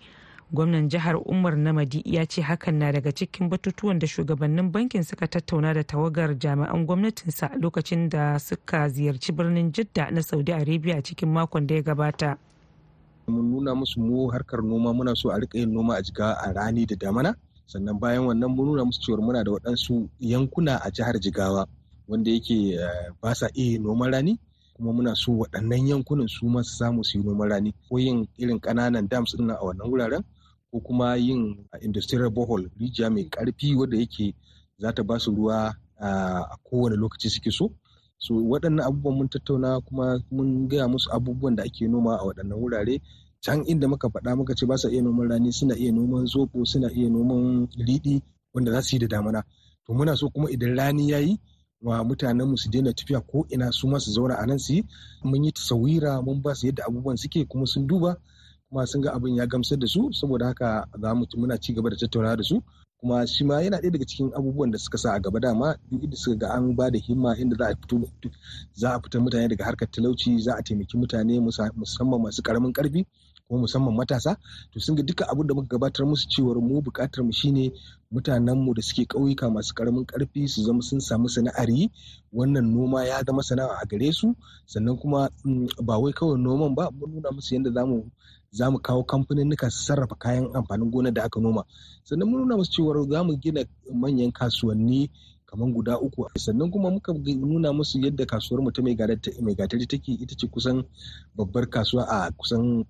Gwamnan 0.54 0.88
jihar 0.88 1.16
umar 1.26 1.56
namadi 1.58 2.02
ya 2.06 2.26
ce 2.26 2.42
hakan 2.42 2.74
na 2.78 2.92
daga 2.92 3.12
cikin 3.12 3.48
batutuwan 3.50 3.98
da 3.98 4.06
shugabannin 4.06 4.70
bankin 4.70 5.02
suka 5.02 5.26
tattauna 5.26 5.74
da 5.74 5.82
tawagar 5.84 6.38
jami'an 6.38 6.86
gwamnatinsa 6.86 7.50
lokacin 7.60 8.08
da 8.08 8.38
suka 8.38 8.88
ziyarci 8.88 9.32
birnin 9.32 9.72
jidda 9.72 10.10
na 10.10 10.22
saudi 10.22 10.52
arabia 10.52 11.02
cikin 11.02 11.28
makon 11.28 11.66
da 11.66 11.74
ya 11.74 11.82
gabata. 11.82 12.36
Mun 13.26 13.50
nuna 13.50 13.74
musu 13.74 14.00
mu 14.00 14.30
harkar 14.30 14.62
noma 14.62 14.92
muna 14.94 15.16
so 15.16 15.30
a 15.30 15.38
riƙa 15.40 15.58
yin 15.58 15.72
noma 15.74 15.94
a 15.96 16.02
jigawa 16.02 16.36
a 16.46 16.52
rani 16.52 16.86
da 16.86 16.94
damana. 16.96 17.34
Sannan 17.66 17.98
bayan 17.98 18.22
wannan 18.22 18.54
mun 18.54 18.66
nuna 18.66 18.84
musu 18.84 19.00
cewar 19.02 19.20
muna 19.20 19.42
da 19.44 19.50
waɗansu 19.50 20.08
yankuna 20.20 20.76
a 20.84 20.90
jihar 20.90 21.18
jigawa 21.18 21.66
wanda 22.08 22.30
yake 22.30 22.78
ba 23.22 23.34
sa 23.34 23.48
iya 23.56 23.78
noman 23.80 24.12
rani 24.12 24.38
kuma 24.76 24.92
muna 24.92 25.16
so 25.16 25.32
waɗannan 25.32 25.88
yankunan 25.88 26.28
su 26.28 26.46
ma 26.46 26.62
su 26.62 26.76
samu 26.76 27.02
su 27.04 27.18
yi 27.18 27.24
noman 27.24 27.48
rani. 27.48 27.74
Ko 27.88 27.98
yin 27.98 28.28
irin 28.38 28.60
ƙananan 28.60 29.08
dams 29.08 29.34
ɗin 29.34 29.50
a 29.50 29.58
wannan 29.64 29.90
wuraren 29.90 30.22
ko 30.74 30.80
kuma 30.82 31.14
yin 31.16 31.54
industrial 31.86 32.30
borehole 32.30 32.66
rijiya 32.80 33.10
mai 33.10 33.24
ƙarfi 33.30 33.74
wadda 33.78 33.96
yake 33.96 34.34
za 34.78 34.92
ta 34.92 35.02
ba 35.02 35.18
su 35.20 35.30
ruwa 35.30 35.74
a 36.00 36.56
kowane 36.66 36.96
lokaci 36.96 37.30
suke 37.30 37.50
so. 37.52 37.70
So 38.18 38.34
waɗannan 38.34 38.82
abubuwan 38.82 39.18
mun 39.18 39.28
tattauna 39.28 39.80
kuma 39.86 40.18
mun 40.30 40.66
gaya 40.68 40.88
musu 40.88 41.10
abubuwan 41.14 41.54
da 41.56 41.62
ake 41.62 41.86
noma 41.88 42.18
a 42.18 42.24
waɗannan 42.26 42.58
wurare. 42.58 43.00
Can 43.44 43.62
inda 43.66 43.86
muka 43.88 44.08
faɗa 44.10 44.36
muka 44.36 44.54
ce 44.54 44.66
ba 44.66 44.76
sa 44.78 44.88
iya 44.90 45.02
noman 45.02 45.28
rani 45.30 45.52
suna 45.52 45.76
iya 45.76 45.92
noman 45.92 46.26
zoɓo 46.26 46.66
suna 46.66 46.90
iya 46.90 47.08
noman 47.10 47.68
riɗi 47.78 48.22
wanda 48.54 48.72
za 48.72 48.82
su 48.82 48.96
yi 48.96 48.98
da 48.98 49.06
damana 49.06 49.44
to 49.86 49.92
muna 49.94 50.16
so 50.16 50.28
kuma 50.30 50.50
idan 50.50 50.74
rani 50.76 51.10
ya 51.10 51.18
yi 51.18 51.38
wa 51.82 52.02
mutanen 52.04 52.48
mu 52.48 52.56
su 52.58 52.70
daina 52.70 52.90
tafiya 52.92 53.20
ko 53.20 53.46
ina 53.50 53.70
su 53.72 53.86
ma 53.86 53.98
su 54.00 54.10
zauna 54.10 54.34
a 54.42 54.46
nan 54.46 54.58
su 54.58 54.72
yi. 54.74 54.82
Mun 55.22 55.44
yi 55.44 55.52
tasawira 55.52 56.22
mun 56.24 56.42
ba 56.42 56.54
su 56.54 56.66
yadda 56.66 56.82
abubuwan 56.88 57.16
suke 57.16 57.44
kuma 57.46 57.66
sun 57.66 57.86
duba. 57.86 58.16
Kuma 58.74 58.86
sun 58.86 59.02
ga 59.02 59.12
abin 59.14 59.36
ya 59.36 59.46
gamsar 59.46 59.78
da 59.78 59.86
su 59.86 60.10
saboda 60.12 60.46
haka 60.46 60.86
za 61.00 61.14
mu 61.14 61.26
muna 61.36 61.58
ci 61.60 61.72
gaba 61.72 61.90
da 61.90 61.96
tattaunawa 61.96 62.36
da 62.36 62.42
su. 62.42 62.60
Kuma 62.98 63.26
shi 63.26 63.44
ma 63.44 63.62
yana 63.62 63.78
ɗaya 63.78 63.92
daga 63.92 64.04
cikin 64.06 64.32
abubuwan 64.34 64.70
da 64.70 64.78
suka 64.78 64.98
sa 64.98 65.12
a 65.14 65.20
gaba 65.20 65.38
dama 65.40 65.76
duk 65.90 66.02
inda 66.02 66.16
suka 66.16 66.36
ga 66.36 66.48
an 66.54 66.74
ba 66.74 66.90
da 66.90 66.98
himma 66.98 67.36
inda 67.38 67.54
za 67.56 67.66
a 67.70 67.74
fito 67.76 68.02
za 68.74 68.90
a 68.96 69.00
fitar 69.00 69.20
mutane 69.22 69.48
daga 69.48 69.64
harkar 69.64 69.86
talauci 69.90 70.38
za 70.42 70.54
a 70.58 70.62
taimaki 70.62 70.96
mutane 70.98 71.38
musamman 71.40 72.20
masu 72.22 72.42
ƙaramin 72.42 72.72
ƙarfi 72.72 73.06
kuma 73.48 73.60
musamman 73.60 73.94
matasa. 73.94 74.36
To 74.72 74.80
sun 74.80 74.96
ga 74.96 75.02
duka 75.02 75.24
abin 75.30 75.46
da 75.46 75.54
muka 75.54 75.68
gabatar 75.78 76.06
musu 76.06 76.26
cewar 76.28 76.58
mu 76.60 76.80
buƙatar 76.82 77.22
mu 77.24 77.30
shine 77.32 77.70
mutanen 78.10 78.56
mu 78.58 78.74
da 78.74 78.82
suke 78.82 79.06
ƙauyuka 79.06 79.50
masu 79.52 79.74
ƙaramin 79.74 80.04
ƙarfi 80.06 80.48
su 80.48 80.62
zama 80.64 80.82
sun 80.82 80.98
samu 81.00 81.28
sana'ar 81.28 81.70
yi 81.70 81.90
wannan 82.32 82.72
noma 82.74 83.04
ya 83.06 83.22
zama 83.22 83.42
sana'a 83.42 83.78
a 83.82 83.86
gare 83.86 84.10
su. 84.12 84.34
Sannan 84.66 84.96
kuma 84.98 85.28
ba 85.82 85.98
wai 86.00 86.10
kawai 86.12 86.40
noman 86.40 86.74
ba 86.74 86.90
mun 86.90 87.10
nuna 87.14 87.30
musu 87.30 87.54
yadda 87.54 87.70
za 87.72 87.86
mu 87.86 88.02
za 88.54 88.70
mu 88.70 88.78
kawo 88.78 89.02
kamfaninnika 89.02 89.70
su 89.70 89.82
sarrafa 89.84 90.14
kayan 90.14 90.46
amfanin 90.54 90.90
gona 90.90 91.10
da 91.10 91.24
aka 91.24 91.40
noma. 91.40 91.64
Sannan 92.04 92.28
mun 92.30 92.40
nuna 92.40 92.56
musu 92.56 92.70
cewar 92.72 93.02
za 93.10 93.24
mu 93.26 93.34
gina 93.36 93.64
manyan 93.92 94.30
kasuwanni 94.32 95.10
kamar 95.46 95.68
guda 95.74 95.98
uku. 95.98 96.30
Sannan 96.38 96.70
kuma 96.70 96.90
muka 96.90 97.12
nuna 97.12 97.72
musu 97.72 97.98
yadda 97.98 98.26
kasuwar 98.26 98.62
mu 98.62 98.70
ta 98.70 98.82
mai 98.82 98.94
gatari 98.94 99.86
take 99.90 100.12
ita 100.14 100.34
ce 100.38 100.46
kusan 100.46 100.84
babbar 101.36 101.66
kasuwa 101.66 102.06
a 102.06 102.30
kusan 102.30 102.84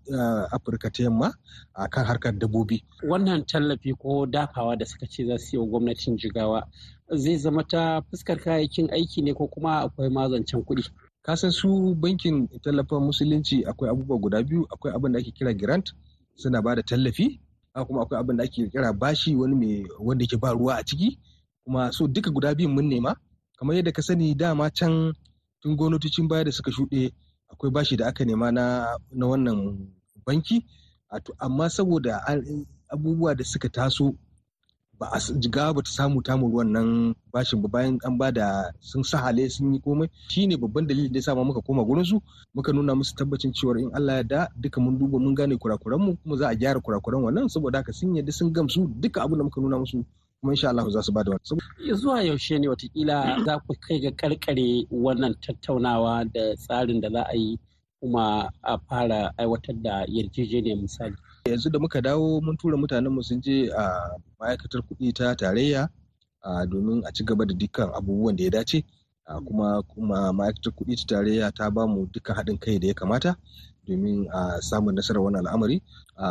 afirka 0.52 0.90
ta 0.92 1.02
yamma 1.02 1.32
a 1.74 1.88
kan 1.88 2.04
harkar 2.04 2.32
dabbobi. 2.36 2.84
Wannan 3.02 3.44
tallafi 3.48 3.96
ko 3.96 4.26
dafawa 4.26 4.76
da 4.76 4.84
suka 4.84 5.06
ce 5.06 5.24
za 5.26 5.38
su 5.38 5.56
yi 5.56 5.58
wa 5.60 5.66
gwamnatin 5.66 6.16
jigawa 6.20 6.68
zai 7.08 7.36
zama 7.38 7.64
ta 7.64 8.00
fuskar 8.10 8.36
kayayyakin 8.36 8.92
aiki 8.92 9.22
ne 9.24 9.32
ko 9.32 9.46
kuma 9.48 9.80
akwai 9.88 10.08
mazancen 10.12 10.60
kuɗi? 10.64 10.84
Kasan 11.24 11.50
su 11.50 11.94
bankin 11.96 12.48
tallafin 12.62 13.00
musulunci 13.00 13.64
akwai 13.64 13.90
abubuwa 13.90 14.18
guda 14.20 14.42
biyu. 14.42 14.66
Akwai 14.72 14.94
abin 14.94 15.12
da 15.12 15.18
ake 15.18 15.30
kira 15.32 15.54
grant 15.54 15.92
suna 16.36 16.62
ba 16.62 16.74
da 16.76 16.82
tallafi 16.82 17.40
kuma 17.86 18.02
akwai 18.02 18.20
abin 18.20 18.36
da 18.36 18.44
ake 18.44 18.68
kira 18.68 18.92
bashi 18.92 19.34
wani 19.34 19.54
mai 19.56 19.86
wanda 19.98 20.26
ke 20.26 20.36
ba 20.36 20.52
ruwa 20.52 20.76
a 20.76 20.84
ciki. 20.84 21.18
Kuma 21.64 21.92
so 21.92 22.06
duka 22.06 22.30
guda 22.30 22.54
biyun 22.54 22.72
mun 22.74 22.88
nema. 22.88 23.16
Kamar 23.56 23.76
yadda 23.76 23.92
ka 23.92 24.02
sani 24.02 24.34
dama 24.34 24.70
can 24.70 25.12
tun 25.62 25.76
gwamnatocin 25.76 26.28
baya 26.28 26.44
da 26.44 26.52
suka 26.52 26.70
shuɗe 26.70 27.12
akwai 27.48 27.70
bashi 27.72 27.96
da 27.96 28.06
aka 28.06 28.24
nema 28.24 28.52
na, 28.52 28.86
na 29.10 29.26
wannan 29.26 29.88
banki. 30.26 30.66
Amma 31.38 31.70
saboda 31.70 32.20
abubuwa 32.88 33.34
da 33.34 33.44
suka 33.44 33.68
taso 33.68 34.12
ba 34.98 35.06
a 35.12 35.18
jiga 35.18 35.74
ba 35.74 35.82
ta 35.82 35.90
samu 35.90 36.22
tamu 36.22 36.46
wannan 36.54 37.14
bashin 37.32 37.62
ba 37.62 37.68
bayan 37.68 37.98
an 38.04 38.18
ba 38.18 38.30
da 38.32 38.70
sun 38.80 39.02
sahale 39.02 39.50
sun 39.50 39.74
yi 39.74 39.80
komai 39.80 40.08
shine 40.28 40.56
babban 40.56 40.86
dalilin 40.86 41.12
da 41.12 41.18
ya 41.18 41.22
sa 41.22 41.34
muka 41.34 41.60
koma 41.60 41.84
gurin 41.84 42.04
su 42.04 42.20
muka 42.54 42.72
nuna 42.72 42.94
musu 42.94 43.14
tabbacin 43.14 43.52
cewa 43.52 43.78
in 43.78 43.90
Allah 43.94 44.16
ya 44.16 44.22
da 44.22 44.48
duka 44.56 44.80
mun 44.80 44.98
duba 44.98 45.18
mun 45.18 45.34
gane 45.34 45.56
kurakuran 45.58 46.00
mu 46.00 46.16
kuma 46.22 46.36
za 46.36 46.48
a 46.48 46.54
gyara 46.54 46.80
kurakuran 46.80 47.22
wannan 47.22 47.48
saboda 47.48 47.78
haka 47.78 47.92
sun 47.92 48.14
yadda 48.16 48.32
sun 48.32 48.52
gamsu 48.52 48.86
duka 49.00 49.22
abin 49.22 49.38
da 49.38 49.44
muka 49.44 49.60
nuna 49.60 49.78
musu 49.78 50.04
kuma 50.40 50.52
insha 50.52 50.68
Allah 50.70 50.90
za 50.90 51.02
su 51.02 51.12
ba 51.12 51.24
da 51.24 51.30
wani. 51.30 51.94
Zuwa 51.94 52.22
yaushe 52.22 52.58
ne 52.58 52.68
wataƙila 52.68 53.44
za 53.44 53.58
ku 53.66 53.74
kai 53.80 53.98
ga 54.00 54.10
karkare 54.12 54.86
wannan 54.90 55.34
tattaunawa 55.40 56.24
da 56.32 56.54
tsarin 56.56 57.00
da 57.00 57.08
za 57.10 57.22
a 57.32 57.36
yi 57.36 57.58
kuma 58.00 58.50
a 58.62 58.78
fara 58.78 59.32
aiwatar 59.38 59.74
da 59.82 60.04
yarjejeniyar 60.08 60.76
misali. 60.78 61.16
Yanzu 61.50 61.70
da 61.70 61.78
muka 61.78 62.00
dawo 62.00 62.40
mun 62.40 62.56
tura 62.56 62.76
mutanen 62.76 63.12
mu 63.12 63.22
sun 63.22 63.40
je 63.44 63.68
a 63.68 63.84
ma'aikatar 64.40 64.80
kuɗi 64.88 65.12
ta 65.18 65.36
tarayya 65.40 65.82
domin 66.70 67.04
a 67.04 67.12
ci 67.12 67.22
gaba 67.24 67.44
da 67.46 67.54
dukkan 67.54 67.90
abubuwan 67.92 68.36
da 68.36 68.44
ya 68.44 68.50
dace. 68.50 68.84
kuma 69.46 69.82
kuma 69.82 70.32
ma'aikatar 70.32 70.72
kuɗi 70.72 70.96
ta 70.96 71.04
tarayya 71.16 71.52
ta 71.52 71.70
ba 71.70 71.86
mu 71.86 72.06
dukkan 72.12 72.36
haɗin 72.36 72.58
kai 72.58 72.78
da 72.78 72.86
ya 72.88 72.94
kamata 72.94 73.36
domin 73.86 74.24
a 74.32 74.56
samun 74.62 74.94
nasarar 74.94 75.20
wannan 75.22 75.44
al'amari 75.46 75.82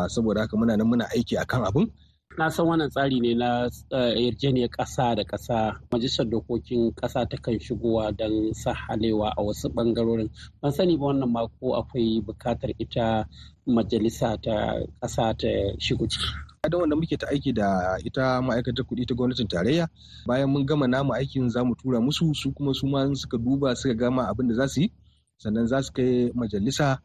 saboda 0.10 0.42
haka 0.42 0.58
muna 0.58 0.78
nan 0.78 0.88
muna 0.88 1.06
aiki 1.14 1.38
akan 1.38 1.62
abin 1.66 1.92
na 2.38 2.50
san 2.50 2.66
wannan 2.68 2.90
tsari 2.90 3.20
ne 3.20 3.34
na 3.34 3.70
yarjejeniyar 3.92 4.70
ƙasa 4.70 5.16
da 5.16 5.24
ƙasa. 5.24 5.80
Majalisar 5.92 6.26
dokokin 6.30 6.92
ƙasa 6.96 7.30
ta 7.30 7.38
kan 7.38 7.60
shigowa 7.60 8.12
don 8.18 8.54
sahalewa 8.54 9.34
a 9.38 9.42
wasu 9.44 9.70
ɓangarorin. 9.70 10.30
Ban 10.62 10.72
sani 10.72 10.98
ba 10.98 11.06
wannan 11.06 11.30
mako 11.32 11.76
akwai 11.78 12.22
buƙatar 12.26 12.74
ita 12.80 13.26
majalisa 13.68 14.38
ta 14.42 14.82
ƙasa 15.02 15.38
ta 15.38 15.48
shigo 15.80 16.08
ciki. 16.08 16.26
Da 16.70 16.78
wanda 16.78 16.96
muke 16.96 17.18
ta 17.20 17.28
aiki 17.28 17.54
da 17.54 17.98
ita 18.04 18.42
ma'aikatar 18.42 18.86
kuɗi 18.86 19.06
ta 19.08 19.14
gwamnatin 19.16 19.48
tarayya 19.48 19.88
bayan 20.26 20.50
mun 20.50 20.66
gama 20.66 20.88
namu 20.88 21.14
aikin 21.14 21.50
za 21.50 21.64
mu 21.64 21.76
tura 21.76 22.00
musu 22.02 22.34
su 22.36 22.52
kuma 22.52 22.74
su 22.74 22.88
ma 22.88 23.06
suka 23.14 23.38
duba 23.38 23.76
suka 23.76 23.94
gama 23.94 24.28
abin 24.32 24.48
da 24.48 24.56
za 24.56 24.68
su 24.68 24.82
yi 24.82 24.92
sannan 25.38 25.68
za 25.68 25.82
su 25.84 25.92
kai 25.94 26.32
majalisa 26.34 26.98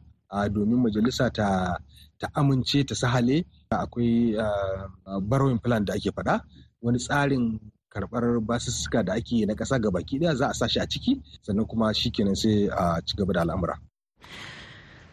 domin 0.51 0.79
majalisa 0.79 1.29
ta 1.29 1.77
amince 2.33 2.83
ta 2.87 2.95
sahale 2.95 3.43
akwai 3.77 4.33
borrowing 5.21 5.59
plan 5.59 5.85
da 5.85 5.93
ake 5.93 6.09
faɗa 6.11 6.41
wani 6.81 6.97
tsarin 6.99 7.59
karɓar 7.93 8.39
basussuka 8.41 9.03
da 9.03 9.13
ake 9.13 9.45
na 9.45 9.53
ƙasa 9.53 9.79
ga 9.81 9.91
baki 9.91 10.19
ɗaya 10.19 10.35
za 10.35 10.47
a 10.49 10.53
sa 10.53 10.67
shi 10.67 10.79
a 10.79 10.87
ciki 10.87 11.21
sannan 11.41 11.65
kuma 11.65 11.93
shikenan 11.93 12.35
sai 12.35 12.65
a 12.71 13.01
ci 13.05 13.15
gaba 13.17 13.33
da 13.33 13.41
al'amura. 13.41 13.77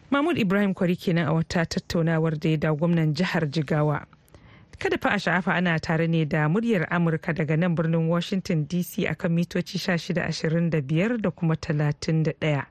Mahmud 0.09 0.37
Ibrahim 0.37 0.73
Kwari 0.73 0.95
kenan 0.95 1.27
a 1.27 1.33
wata 1.33 1.65
tattaunawar 1.65 2.39
da 2.39 2.49
ya 2.49 2.57
da 2.57 2.73
gwamnan 2.73 3.13
jihar 3.13 3.45
Jigawa. 3.49 4.05
Kada 4.79 4.97
fa 4.97 5.09
a 5.13 5.19
sha'afa 5.19 5.53
ana 5.53 5.79
tare 5.79 6.07
ne 6.07 6.25
da 6.25 6.47
muryar 6.49 6.87
Amurka 6.89 7.33
daga 7.35 7.57
nan 7.57 7.75
birnin 7.75 8.07
Washington 8.07 8.65
DC 8.65 9.05
akan 9.09 9.31
mitoci 9.37 9.77
1625 9.77 11.21
da 11.21 11.29
kuma 11.31 11.55
31. 11.55 12.65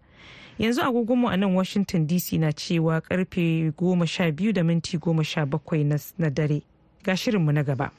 Yanzu 0.59 0.83
agogonmu 0.83 1.29
a 1.29 1.37
nan 1.37 1.55
washington 1.55 2.07
dc 2.07 2.33
na 2.39 2.53
cewa 2.53 3.01
ƙarfe 3.01 3.73
12 3.77 4.53
da 4.53 4.63
minti 4.65 4.99
17 4.99 6.09
na 6.19 6.31
dare. 6.31 6.63
Ga 7.05 7.17
shirinmu 7.17 7.53
na 7.53 7.63
gaba. 7.63 7.91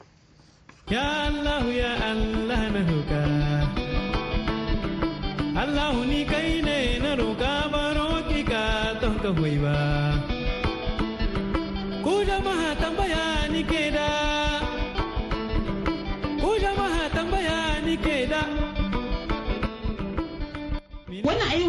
Ya 0.90 1.26
allah 1.28 1.64
ya 1.76 1.92
allah 2.10 2.62
na 2.72 2.80
roka 2.90 3.22
allah 5.56 6.06
ni 6.06 6.24
kai 6.24 6.62
ne 6.62 6.98
na 6.98 7.14
roka 7.14 7.68
baro 7.72 8.22
ki 8.28 8.42
ka 8.44 8.94
don 9.00 9.18
ka 9.20 9.30
ba. 9.32 9.97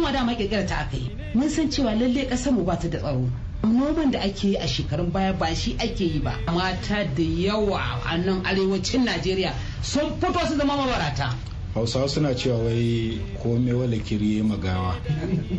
ayin 0.00 0.04
wada 0.04 0.24
ma 0.24 0.34
kirkira 0.34 0.66
ta 0.66 0.76
aka 0.80 0.96
yi. 0.96 1.10
Mun 1.34 1.48
san 1.48 1.68
cewa 1.70 1.94
lalle 1.94 2.26
ƙasar 2.28 2.52
mu 2.52 2.64
ba 2.64 2.76
ta 2.76 2.88
da 2.88 2.98
tsaro. 2.98 3.28
Noman 3.62 4.10
da 4.10 4.18
ake 4.20 4.44
yi 4.44 4.56
a 4.56 4.66
shekarun 4.66 5.12
baya 5.12 5.32
ba 5.32 5.54
shi 5.54 5.76
ake 5.78 6.00
yi 6.04 6.18
ba. 6.20 6.34
Mata 6.46 7.04
da 7.04 7.22
yawa 7.22 8.00
a 8.06 8.18
nan 8.18 8.42
arewacin 8.44 9.04
najeriya 9.04 9.52
sun 9.82 10.10
fito 10.20 10.40
su 10.48 10.56
zama 10.56 10.76
mabarata. 10.76 11.34
Hausawa 11.74 12.08
suna 12.08 12.34
cewa 12.34 12.58
wai 12.64 13.20
kome 13.42 13.72
wala 13.72 13.96
kiri 13.98 14.42
magawa. 14.42 14.96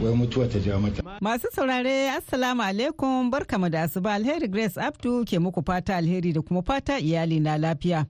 Wai 0.01 0.13
mutuwa 0.13 0.47
ta 0.51 0.59
ja 0.59 0.77
mata. 0.79 1.01
Masu 1.21 1.47
saurare 1.55 2.09
assalamu 2.11 2.61
alaikum 2.61 3.29
barkamu 3.31 3.69
da 3.69 3.83
asuba. 3.83 4.13
Alheri 4.13 4.47
grace 4.49 4.77
abdu 4.77 5.23
ke 5.25 5.39
muku 5.39 5.61
fata 5.65 5.95
alheri 5.95 6.33
da 6.33 6.41
kuma 6.41 6.61
fata 6.61 6.99
iyali 6.99 7.39
na 7.39 7.57
lafiya. 7.57 8.05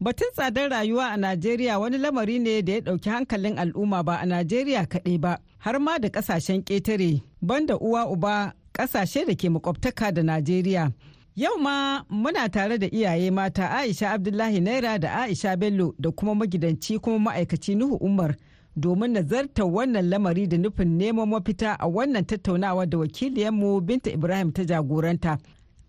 Batun 0.00 0.30
tsadar 0.32 0.70
rayuwa 0.70 1.10
a 1.10 1.16
Najeriya 1.16 1.78
wani 1.78 1.98
lamari 1.98 2.38
ne 2.38 2.62
da 2.62 2.72
ya 2.72 2.80
ɗauki 2.80 3.10
hankalin 3.10 3.58
al'umma 3.58 4.02
ba 4.04 4.16
a 4.22 4.26
Najeriya 4.26 4.86
kaɗai 4.86 5.18
ba, 5.20 5.38
har 5.58 5.78
ma 5.80 5.98
da 5.98 6.08
ƙasashen 6.08 6.62
ƙetare, 6.64 7.22
banda 7.42 7.76
uwa 7.78 8.06
uba 8.10 8.52
ƙasashe 8.74 9.26
da 9.26 9.34
ke 9.34 9.48
makwabtaka 9.50 10.12
da 10.14 10.22
Najeriya. 10.22 10.92
Yau 11.34 11.56
ma 11.58 12.02
muna 12.10 12.48
tare 12.50 12.78
da 12.78 12.86
iyaye 12.86 13.30
mata 13.30 13.68
Aisha 13.70 14.10
Abdullahi 14.10 14.60
Naira 14.60 14.98
da 14.98 15.22
Aisha 15.22 15.56
Bello 15.56 15.94
da 16.00 16.10
kuma 16.10 16.34
magidanci 16.34 16.98
kuma 17.00 17.30
ma'aikaci 17.30 17.76
Nuhu 17.76 17.96
Umar 18.00 18.34
domin 18.76 19.12
nazartar 19.12 19.64
wannan 19.66 20.08
lamari 20.10 20.48
da 20.48 20.56
nufin 20.58 20.98
neman 20.98 21.28
mafita 21.28 21.76
a 21.78 21.86
wannan 21.88 22.24
tattaunawa 22.26 22.86
da 22.90 22.98
wakiliyanmu 22.98 23.80
Binta 23.86 24.10
Ibrahim 24.10 24.50
ta 24.52 24.62
jagoranta. 24.64 25.38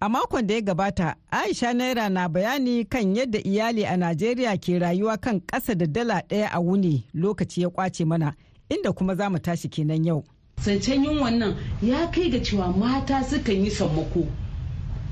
A 0.02 0.08
makon 0.10 0.48
da 0.48 0.54
ya 0.54 0.62
gabata, 0.62 1.16
Aisha 1.32 1.74
Naira 1.74 2.10
na 2.10 2.30
bayani 2.30 2.86
kan 2.86 3.16
yadda 3.16 3.40
iyali 3.44 3.86
a 3.86 3.98
Najeriya 3.98 4.58
ke 4.58 4.80
rayuwa 4.80 5.18
kan 5.20 5.40
ƙasa 5.42 5.76
da 5.76 5.86
dala 5.86 6.22
ɗaya 6.30 6.50
a 6.54 6.60
wuni 6.62 7.04
lokaci 7.14 7.62
ya 7.62 7.70
ƙwace 7.70 8.06
mana, 8.06 8.34
inda 8.70 8.92
kuma 8.92 9.16
za 9.16 9.30
mu 9.30 9.40
tashi 9.40 9.70
kenan 9.70 10.06
yau. 10.06 10.24
Zancen 10.62 11.04
yin 11.04 11.20
wannan 11.20 11.56
ya 11.82 12.08
kai 12.12 12.30
ga 12.30 12.40
cewa 12.40 12.68
mata 12.78 13.24
sukan 13.24 13.64
yi 13.66 13.70
sammako 13.72 14.28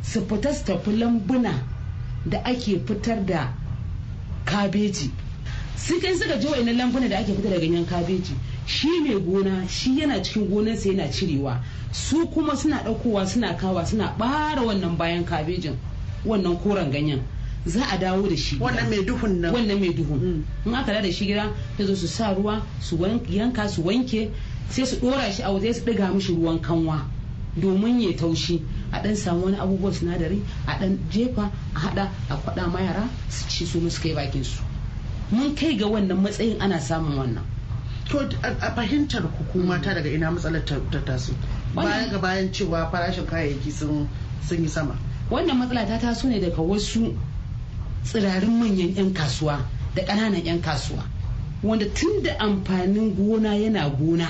su 0.04 0.22
fita 0.26 0.54
su 0.54 0.64
tafi 0.66 0.92
lambuna 0.98 1.54
da 2.26 2.40
ake 2.46 2.80
fitar 2.86 3.26
da 3.26 3.54
kabeji. 4.46 5.12
Sukan 5.78 6.18
suka 6.18 6.38
je 6.40 6.48
wa'ina 6.48 6.74
lambuna 6.74 7.08
da 7.10 7.18
ake 7.20 7.34
fitar 7.36 7.52
da 7.52 7.60
ganyen 7.60 7.86
kabeji. 7.86 8.34
Shi 8.66 8.88
mai 9.02 9.20
gona 9.20 9.68
shi 9.68 10.00
yana 10.00 10.22
cikin 10.24 10.48
gonarsa 10.50 10.90
yana 10.90 11.08
cirewa. 11.12 11.62
su 11.92 12.28
kuma 12.28 12.56
suna 12.56 12.84
ɗaukowa 12.84 13.26
suna 13.28 13.54
kawa 13.58 13.86
suna 13.86 14.14
ɓara 14.20 14.62
wannan 14.62 14.98
bayan 14.98 15.24
kabejin 15.26 15.76
wannan 16.26 16.58
koren 16.58 16.92
ganyen 16.92 17.22
za 17.68 17.84
a 17.92 17.98
dawo 17.98 18.28
da 18.30 18.36
shi 18.36 18.58
wannan 18.60 18.90
mai 18.90 19.04
duhun 19.04 19.42
nan. 19.42 19.54
Wannan 19.54 19.80
mai 19.80 19.94
duhun. 19.94 20.44
In 20.66 20.74
aka 20.76 21.02
da 21.02 21.12
shi 21.12 21.26
gida 21.26 21.52
ta 21.78 21.84
zo 21.86 21.96
su 21.96 22.08
sa 22.08 22.34
ruwa 22.34 22.62
su 22.80 22.98
yanka 23.30 23.68
su 23.68 23.84
wanke 23.84 24.32
sai 24.70 24.86
su 24.86 24.96
ɗora 24.98 25.32
shi 25.32 25.44
a 25.44 25.52
waje 25.52 25.74
su 25.74 25.82
ɗiga 25.86 26.14
mishi 26.14 26.34
ruwan 26.34 26.60
kanwa 26.62 27.06
domin 27.60 28.00
ya 28.02 28.14
taushi. 28.16 28.62
A 28.92 29.02
dan 29.04 29.16
samu 29.16 29.46
wani 29.46 29.58
abubuwan 29.58 29.94
sinadari 29.94 30.42
a 30.68 30.80
dan 30.80 30.98
jefa 31.12 31.52
a 31.76 31.80
hada 31.80 32.10
a 32.30 32.36
kwada 32.38 32.68
ma 32.68 32.80
yara 32.80 33.10
su 33.30 33.48
ci 33.50 33.66
su 33.66 33.80
musu 33.80 34.02
kai 34.02 34.14
bakin 34.14 34.44
su. 34.44 34.62
Mun 35.32 35.56
kai 35.56 35.76
ga 35.78 35.86
wannan 35.86 36.22
matsayin 36.24 36.62
ana 36.62 36.80
samun 36.80 37.18
wannan. 37.18 37.44
To 38.10 38.20
a 38.20 38.72
fahimtar 38.72 39.24
hukuma 39.28 39.82
ta 39.84 39.94
daga 39.94 40.10
ina 40.10 40.32
matsalar 40.32 40.64
ta 40.66 40.80
taso? 41.06 41.34
Bayan 41.76 42.10
ga 42.10 42.18
bayan 42.20 42.50
cewa 42.54 42.90
farashin 42.92 43.26
kayayyaki 43.28 43.72
sun 43.72 44.08
yi 44.52 44.68
sama. 44.70 44.96
Wannan 45.30 45.58
matsala 45.60 45.86
ta 45.86 45.98
taso 46.00 46.30
ne 46.30 46.40
daga 46.40 46.62
wasu 46.62 47.14
tsirarin 48.08 48.50
manyan 48.60 48.96
'yan 48.96 49.14
kasuwa 49.14 49.60
da 49.96 50.02
ƙananan 50.06 50.46
'yan 50.46 50.62
kasuwa 50.62 51.04
wanda 51.64 51.86
tun 51.94 52.24
da 52.24 52.38
amfanin 52.40 53.16
gona 53.16 53.56
yana 53.56 53.90
gona 53.90 54.30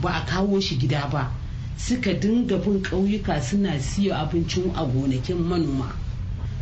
ba 0.00 0.10
a 0.14 0.24
kawo 0.26 0.60
shi 0.60 0.76
gida 0.78 1.06
ba 1.12 1.30
suka 1.76 2.14
dinga 2.14 2.56
bin 2.58 2.82
ƙauyuka 2.82 3.40
suna 3.42 3.78
siyo 3.80 4.14
abincin 4.14 4.72
a 4.74 4.84
gonakin 4.86 5.36
manoma 5.36 5.92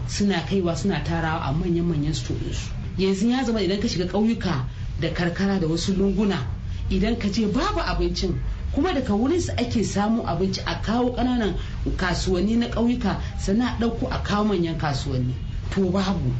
suna 0.09 0.40
kaiwa 0.49 0.77
suna 0.77 1.05
tarawa 1.05 1.40
a 1.47 1.53
manyan-manyan 1.53 2.14
storinsu 2.14 2.70
yanzu 2.99 3.29
ya 3.31 3.44
zama 3.44 3.61
idan 3.62 3.81
ka 3.81 3.88
shiga 3.88 4.07
ƙauyuka 4.07 4.66
da 5.01 5.09
karkara 5.14 5.61
da 5.61 5.66
wasu 5.68 5.94
lunguna 5.94 6.42
idan 6.90 7.16
ka 7.18 7.29
je 7.29 7.47
babu 7.47 7.79
abincin 7.81 8.35
kuma 8.75 8.92
daga 8.92 9.14
wurin 9.14 9.40
su 9.40 9.53
ake 9.53 9.85
samu 9.85 10.23
abinci 10.27 10.61
a 10.66 10.75
kawo 10.83 11.14
ƙananan 11.14 11.55
kasuwanni 11.97 12.57
na 12.57 12.66
ƙauyuka 12.68 13.20
sannan 13.38 13.68
a 13.68 13.79
ɗauko 13.81 14.09
a 14.11 14.18
kawo 14.23 14.44
manyan 14.44 14.79
kasuwanni. 14.79 15.35
To 15.70 15.90
babu. 15.90 16.33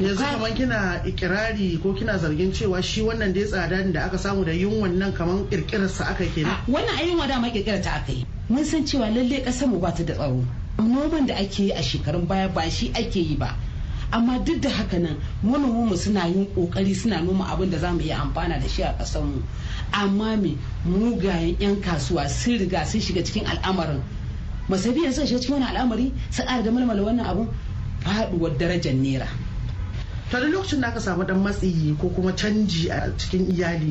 Yanzu 0.00 0.24
kamar 0.24 0.54
kina 0.54 1.02
ikirari 1.04 1.76
ko 1.82 1.92
kina 1.92 2.16
zargin 2.18 2.52
cewa 2.52 2.82
shi 2.82 3.02
wannan 3.02 3.34
dai 3.34 3.44
tsada 3.44 3.82
da 3.92 4.04
aka 4.06 4.16
samu 4.18 4.44
da 4.44 4.52
yunwan 4.52 4.96
nan 4.96 5.12
kamar 5.12 5.44
kirkirarsa 5.50 6.04
aka 6.08 6.24
kenan? 6.24 6.56
Wannan 6.68 6.96
ayin 6.98 7.18
wada 7.18 7.38
ma 7.38 7.50
kirkirar 7.50 7.82
ta 7.82 7.90
aka 8.00 8.12
yi. 8.12 8.24
Mun 8.48 8.64
san 8.64 8.84
cewa 8.86 9.10
lalle 9.12 9.44
ƙasar 9.44 9.68
mu 9.68 9.78
ba 9.78 9.92
ta 9.92 10.02
da 10.02 10.14
tsaro. 10.14 10.42
Noman 10.78 11.26
da 11.26 11.34
ake 11.34 11.58
yi 11.64 11.70
a 11.72 11.82
shekarun 11.82 12.26
baya 12.26 12.48
ba 12.48 12.70
shi 12.70 12.88
ake 12.96 13.16
yi 13.20 13.36
ba. 13.36 13.54
Amma 14.12 14.38
duk 14.38 14.60
da 14.62 14.70
haka 14.70 14.98
nan 14.98 15.16
manoman 15.44 15.88
mu 15.90 15.96
suna 15.96 16.26
yin 16.26 16.46
ƙoƙari 16.56 16.96
suna 16.96 17.20
noma 17.20 17.44
abin 17.52 17.70
da 17.70 17.78
za 17.78 17.92
mu 17.92 18.00
iya 18.00 18.16
amfana 18.24 18.58
da 18.58 18.66
shi 18.68 18.82
a 18.82 18.94
ƙasar 18.98 19.22
mu. 19.22 19.42
Amma 19.92 20.34
me 20.38 20.56
mugayen 20.86 21.60
yan 21.60 21.76
kasuwa 21.82 22.26
sun 22.26 22.56
riga 22.58 22.86
sun 22.86 23.00
shiga 23.02 23.20
cikin 23.22 23.44
al'amarin. 23.44 24.00
Masabiyan 24.70 25.12
sun 25.12 25.26
shiga 25.26 25.40
cikin 25.40 25.60
wani 25.60 25.66
al'amari? 25.66 26.12
Ƙara 26.32 26.64
da 26.64 26.70
malmala 26.70 27.02
wannan 27.04 27.26
abun? 27.26 27.48
Faduwar 28.04 28.56
darajar 28.58 28.94
naira. 28.94 29.28
To 30.30 30.38
da 30.38 30.46
lokacin 30.46 30.78
da 30.80 30.88
aka 30.94 31.00
samu 31.00 31.26
dan 31.26 31.42
matsi 31.42 31.90
ko 31.98 32.06
kuma 32.14 32.30
canji 32.32 32.86
a 32.88 33.10
cikin 33.18 33.50
iyali 33.50 33.90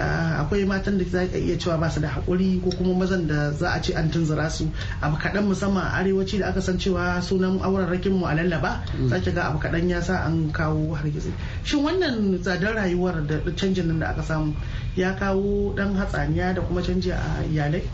akwai 0.00 0.64
matan 0.66 0.96
da 0.96 1.04
za 1.04 1.28
ka 1.28 1.36
iya 1.36 1.58
cewa 1.60 1.76
ba 1.78 1.90
su 1.90 2.00
da 2.00 2.08
haƙuri 2.08 2.56
ko 2.64 2.70
kuma 2.72 3.04
mazan 3.04 3.26
da 3.28 3.52
za 3.52 3.68
a 3.76 3.80
ce 3.82 3.92
an 3.92 4.08
tunzura 4.10 4.48
su. 4.50 4.64
Abu 5.02 5.16
kaɗan 5.20 5.44
musamman 5.44 5.84
a 5.84 6.00
arewaci 6.00 6.38
da 6.40 6.46
aka 6.48 6.62
san 6.62 6.78
cewa 6.80 7.20
sunan 7.20 7.60
auren 7.60 7.84
rakin 7.92 8.12
mu 8.16 8.24
a 8.24 8.32
lallaba 8.32 8.80
za 9.12 9.20
ki 9.20 9.32
ga 9.36 9.42
abu 9.52 9.58
kaɗan 9.60 9.90
ya 9.90 10.00
sa 10.00 10.24
an 10.24 10.48
kawo 10.52 10.96
hargitsi. 10.96 11.28
Shin 11.64 11.84
wannan 11.84 12.40
tsadar 12.40 12.74
rayuwar 12.80 13.20
da 13.28 13.36
canjin 13.52 13.84
nan 13.86 13.98
da 14.00 14.08
aka 14.16 14.22
samu 14.22 14.56
ya 14.96 15.12
kawo 15.20 15.74
dan 15.76 15.92
hatsaniya 15.94 16.54
da 16.54 16.62
kuma 16.64 16.80
canji 16.80 17.10
a 17.12 17.44
iyalai? 17.52 17.84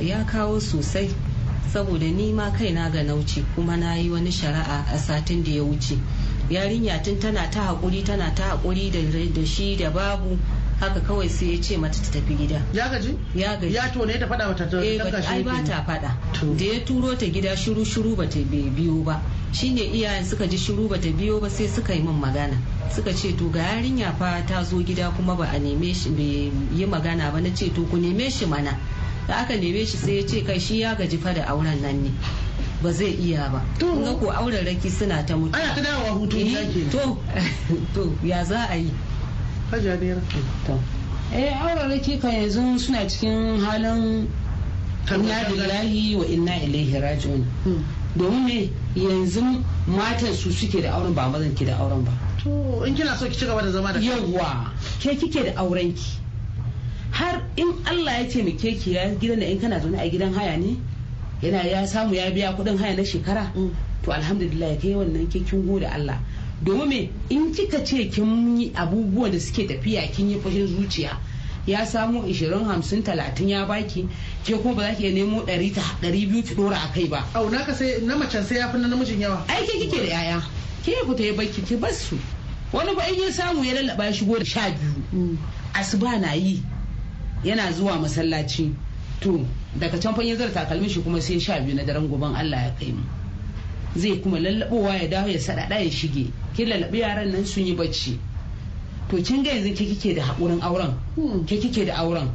Ya 0.00 0.22
kawo 0.22 0.60
sosai. 0.62 1.10
Saboda 1.72 2.06
ni 2.06 2.32
ma 2.32 2.50
kaina 2.50 2.90
ga 2.90 3.02
nauci 3.02 3.44
kuma 3.54 3.76
na 3.76 3.94
yi 3.94 4.10
wani 4.10 4.30
shari'a 4.30 4.84
a 4.92 4.98
satin 4.98 5.42
da 5.44 5.50
ya 5.50 5.62
wuce. 5.62 5.98
Yarinya 6.50 7.02
tun 7.02 7.18
tana 7.20 7.48
ta 7.50 7.60
haƙuri 7.74 8.02
tana 8.04 8.32
ta 8.34 8.56
haƙuri 8.56 8.90
da 9.34 9.44
shi 9.44 9.76
da 9.76 9.90
babu 9.90 10.36
haka 10.80 11.00
kawai 11.00 11.28
sai 11.28 11.52
ya 11.54 11.60
ce 11.60 11.76
mata 11.76 11.98
ta 12.02 12.18
tafi 12.18 12.34
gida. 12.36 12.60
Ya 12.72 12.88
gaji? 12.88 13.14
Ya 13.34 13.56
gaji. 13.56 13.72
Ya 13.74 13.88
tone 13.92 14.18
ta 14.18 14.26
faɗa 14.26 14.48
mata 14.48 14.66
ta 14.68 14.78
eh 14.82 14.98
ai 15.28 15.42
ba 15.42 15.62
ta 15.62 15.84
faɗa. 15.86 16.10
Da 16.56 16.64
ya 16.64 16.80
turo 16.84 17.14
ta 17.16 17.26
gida 17.26 17.54
shiru 17.56 17.84
shiru 17.84 18.16
ba 18.16 18.26
ta 18.26 18.40
biyo 18.40 19.04
ba. 19.04 19.20
Shine 19.52 19.78
iyayen 19.94 20.24
suka 20.24 20.46
ji 20.48 20.56
shiru 20.56 20.88
ba 20.88 20.98
ta 20.98 21.08
biyo 21.12 21.38
ba 21.40 21.48
sai 21.50 21.68
suka 21.68 21.92
yi 21.92 22.00
min 22.02 22.18
magana. 22.18 22.56
Suka 22.90 23.12
ce 23.14 23.36
to 23.36 23.50
ga 23.50 23.60
yarinya 23.60 24.10
fa 24.18 24.42
ta 24.46 24.64
zo 24.64 24.82
gida 24.82 25.10
kuma 25.14 25.36
ba 25.36 25.44
a 25.52 25.58
neme 25.60 25.94
shi 25.94 26.10
bai 26.10 26.50
yi 26.74 26.86
magana 26.86 27.30
ba. 27.30 27.38
Na 27.40 27.50
ce 27.54 27.68
to 27.70 27.84
ku 27.84 27.96
neme 27.96 28.26
shi 28.30 28.46
mana. 28.46 28.74
Da 29.28 29.34
aka 29.42 29.54
neme 29.56 29.86
shi 29.86 29.96
sai 29.96 30.16
ya 30.20 30.26
ce 30.26 30.42
kai 30.44 30.58
shi 30.58 30.80
ya 30.80 30.94
gaji 30.94 31.16
fa 31.18 31.32
da 31.32 31.44
auren 31.48 31.80
nan 31.82 32.02
ne. 32.02 32.10
Ba 32.82 32.92
zai 32.92 33.12
iya 33.20 33.48
ba. 33.52 33.62
Kun 33.78 34.02
ga 34.04 34.14
ko 34.14 34.30
auren 34.30 34.64
raki 34.64 34.88
suna 34.90 35.22
ta 35.26 35.34
mutu. 35.36 35.54
Ana 35.54 35.74
ta 35.74 35.80
dawowa 35.82 36.18
hutu 36.18 36.90
to. 36.90 37.18
To 37.94 38.12
ya 38.24 38.44
za 38.44 38.66
a 38.70 38.76
yi? 38.76 38.90
Hajaniyar 39.70 40.20
to. 40.66 40.78
Eh 41.32 41.52
auren 41.60 41.90
raki 41.90 42.18
kan 42.18 42.32
yanzu 42.32 42.78
suna 42.78 43.06
cikin 43.08 43.60
halin 43.64 44.28
inna 45.12 45.48
lillahi 45.48 46.16
wa 46.16 46.24
inna 46.24 46.54
ilaihi 46.64 47.00
raji'un. 47.00 47.44
Domin 48.16 48.44
me? 48.44 48.70
Yanzu 48.96 49.62
matan 49.86 50.34
su 50.34 50.50
suke 50.52 50.80
da 50.82 50.92
auren 50.96 51.14
ba 51.14 51.28
mazan 51.28 51.54
ki 51.54 51.64
da 51.66 51.76
auren 51.78 52.04
ba. 52.04 52.10
To 52.42 52.82
in 52.84 52.94
kina 52.96 53.16
so 53.16 53.26
ki 53.28 53.34
ci 53.36 53.46
gaba 53.46 53.62
da 53.62 53.70
zama 53.70 53.92
da 53.92 54.00
yawa 54.00 54.72
ke 55.00 55.14
kike 55.18 55.44
da 55.44 55.60
auren 55.60 55.92
ki? 55.94 56.19
In 57.60 57.76
Allah 57.84 58.12
ya 58.20 58.24
taimake 58.24 58.78
ki 58.80 58.92
ya 58.94 59.04
gidan 59.20 59.40
da 59.40 59.46
in 59.46 59.60
kana 59.60 59.80
zaune 59.80 59.98
a 60.00 60.08
gidan 60.10 60.32
haya 60.34 60.56
ne 60.56 60.76
yana 61.42 61.62
ya 61.68 61.86
samu 61.86 62.14
ya 62.14 62.30
biya 62.30 62.56
kuɗin 62.56 62.78
haya 62.78 62.96
na 62.96 63.02
shekara 63.04 63.52
to 64.02 64.12
alhamdulillah 64.12 64.80
kai 64.80 64.94
wannan 64.96 65.28
ke 65.28 65.44
kin 65.44 65.66
gode 65.66 65.84
Allah. 65.84 66.16
Domin 66.64 66.88
me? 66.88 67.10
In 67.28 67.52
kika 67.54 67.84
ce 67.84 68.08
kin 68.10 68.56
yi 68.58 68.70
abubuwan 68.72 69.30
da 69.32 69.38
suke 69.38 69.68
tafiya 69.68 70.08
kin 70.12 70.30
yi 70.30 70.38
fashin 70.40 70.66
zuciya 70.66 71.16
ya 71.66 71.84
samu 71.84 72.22
20 72.24 72.64
50 72.64 73.02
30 73.04 73.48
ya 73.48 73.66
baki 73.66 74.08
ke 74.44 74.56
kuma 74.62 74.74
ba 74.74 74.82
za 74.88 74.94
ki 74.96 75.12
nemo 75.12 75.42
100 75.44 76.00
200 76.00 76.42
ki 76.48 76.54
dora 76.54 76.76
a 76.80 76.88
kai 76.94 77.08
ba. 77.08 77.24
Au 77.34 77.48
naka 77.50 77.74
sai 77.74 78.00
na 78.04 78.16
macen 78.16 78.44
sai 78.44 78.56
ya 78.58 78.68
fi 78.72 78.78
na 78.78 78.88
namijin 78.88 79.20
yawa. 79.20 79.44
Ai 79.48 79.66
ke 79.66 79.76
kike 79.84 80.00
da 80.00 80.08
yaya. 80.16 80.42
Ke 80.84 80.92
ku 81.04 81.14
ta 81.14 81.22
yi 81.22 81.32
baki 81.32 81.60
ki 81.66 81.76
bar 81.76 81.92
su. 81.92 82.16
Wani 82.72 82.94
ba 82.94 83.04
in 83.08 83.20
ya 83.20 83.30
samu 83.32 83.64
ya 83.64 83.74
lallaba 83.74 84.04
ya 84.08 84.12
shigo 84.12 84.38
da 84.38 84.44
sha 84.44 84.70
biyu. 84.70 85.36
Asuba 85.74 86.18
na 86.20 86.32
yi. 86.32 86.62
Yana 87.44 87.72
zuwa 87.72 87.98
masallaci. 87.98 88.74
To 89.20 89.46
daga 89.78 89.98
can 90.00 90.14
fa 90.14 90.22
zara 90.36 90.50
takalmin 90.50 90.88
shi 90.88 91.00
kuma 91.02 91.20
sai 91.20 91.38
sha 91.38 91.60
biyu 91.60 91.74
na 91.76 91.84
daren 91.84 92.08
goban 92.08 92.34
Allah 92.34 92.64
ya 92.64 92.70
kai 92.78 92.92
mu. 92.92 93.02
Zai 93.96 94.16
kuma 94.22 94.38
lallabowa 94.38 94.94
ya 94.96 95.08
dawo 95.08 95.28
ya 95.28 95.38
sadada 95.38 95.78
ya 95.78 95.90
shige. 95.90 96.30
Kin 96.54 96.68
lallabi 96.68 97.00
yaran 97.00 97.30
nan 97.32 97.44
sun 97.44 97.66
yi 97.66 97.74
bacci. 97.74 98.18
To 99.10 99.16
kin 99.22 99.42
ga 99.42 99.50
yanzu 99.50 99.74
ke 99.74 99.84
kike 99.92 100.14
da 100.16 100.22
haƙurin 100.22 100.60
auren? 100.62 100.94
Ke 101.46 101.58
kike 101.60 101.84
da 101.86 101.96
auren? 102.00 102.30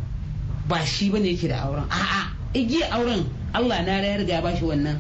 Ba 0.68 0.86
shi 0.86 1.10
ba 1.10 1.20
ne 1.20 1.30
yake 1.34 1.48
da 1.48 1.64
auren. 1.66 1.86
A'a 1.90 2.30
igiya 2.54 2.92
auren 2.92 3.26
Allah 3.54 3.82
na 3.82 4.02
ya 4.02 4.18
riga 4.18 4.42
ba 4.42 4.56
shi 4.56 4.64
wannan 4.66 5.00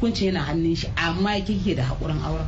hukunci 0.00 0.26
yana 0.26 0.40
hannun 0.46 0.76
shi 0.76 0.86
amma 0.96 1.40
ke 1.40 1.52
kike 1.52 1.76
da 1.76 1.82
haƙurin 1.84 2.22
auren? 2.24 2.46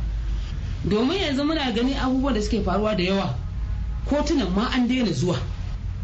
Domin 0.87 1.19
yanzu 1.19 1.43
muna 1.43 1.71
gani 1.75 1.93
abubuwan 1.93 2.33
da 2.33 2.41
suke 2.41 2.63
faruwa 2.63 2.95
da 2.97 3.03
yawa. 3.03 3.35
Kotunan 4.07 4.49
ma 4.55 4.69
an 4.73 4.87
daina 4.87 5.11
zuwa. 5.11 5.37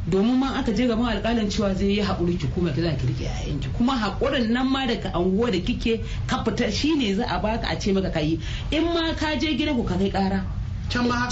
Domin 0.08 0.38
ma 0.38 0.56
aka 0.60 0.72
je 0.74 0.88
gaban 0.88 1.06
alƙalin 1.18 1.50
cewa 1.50 1.74
zai 1.76 1.88
yi 1.98 2.02
haƙuri 2.02 2.38
ki 2.38 2.48
kuma 2.54 2.72
ki 2.72 2.82
za 2.82 2.92
ki 2.94 3.08
riƙe 3.08 3.24
yayanki. 3.26 3.68
Kuma 3.78 3.94
haƙurin 3.98 4.50
nan 4.50 4.68
ma 4.68 4.86
daga 4.86 5.10
anguwa 5.14 5.52
da 5.52 5.58
kike 5.60 6.02
ka 6.28 6.44
fita 6.44 6.72
shine 6.72 7.16
za 7.16 7.26
a 7.26 7.40
baka 7.40 7.68
a 7.68 7.76
ce 7.80 7.92
maka 7.92 8.12
kai 8.12 8.38
in 8.72 8.84
ma 8.84 9.14
ka 9.18 9.36
je 9.36 9.58
gidan 9.58 9.76
ku 9.76 9.84
ka 9.84 9.96
kai 9.98 10.12
ƙara. 10.12 10.46
Can 10.90 11.08
ma 11.10 11.28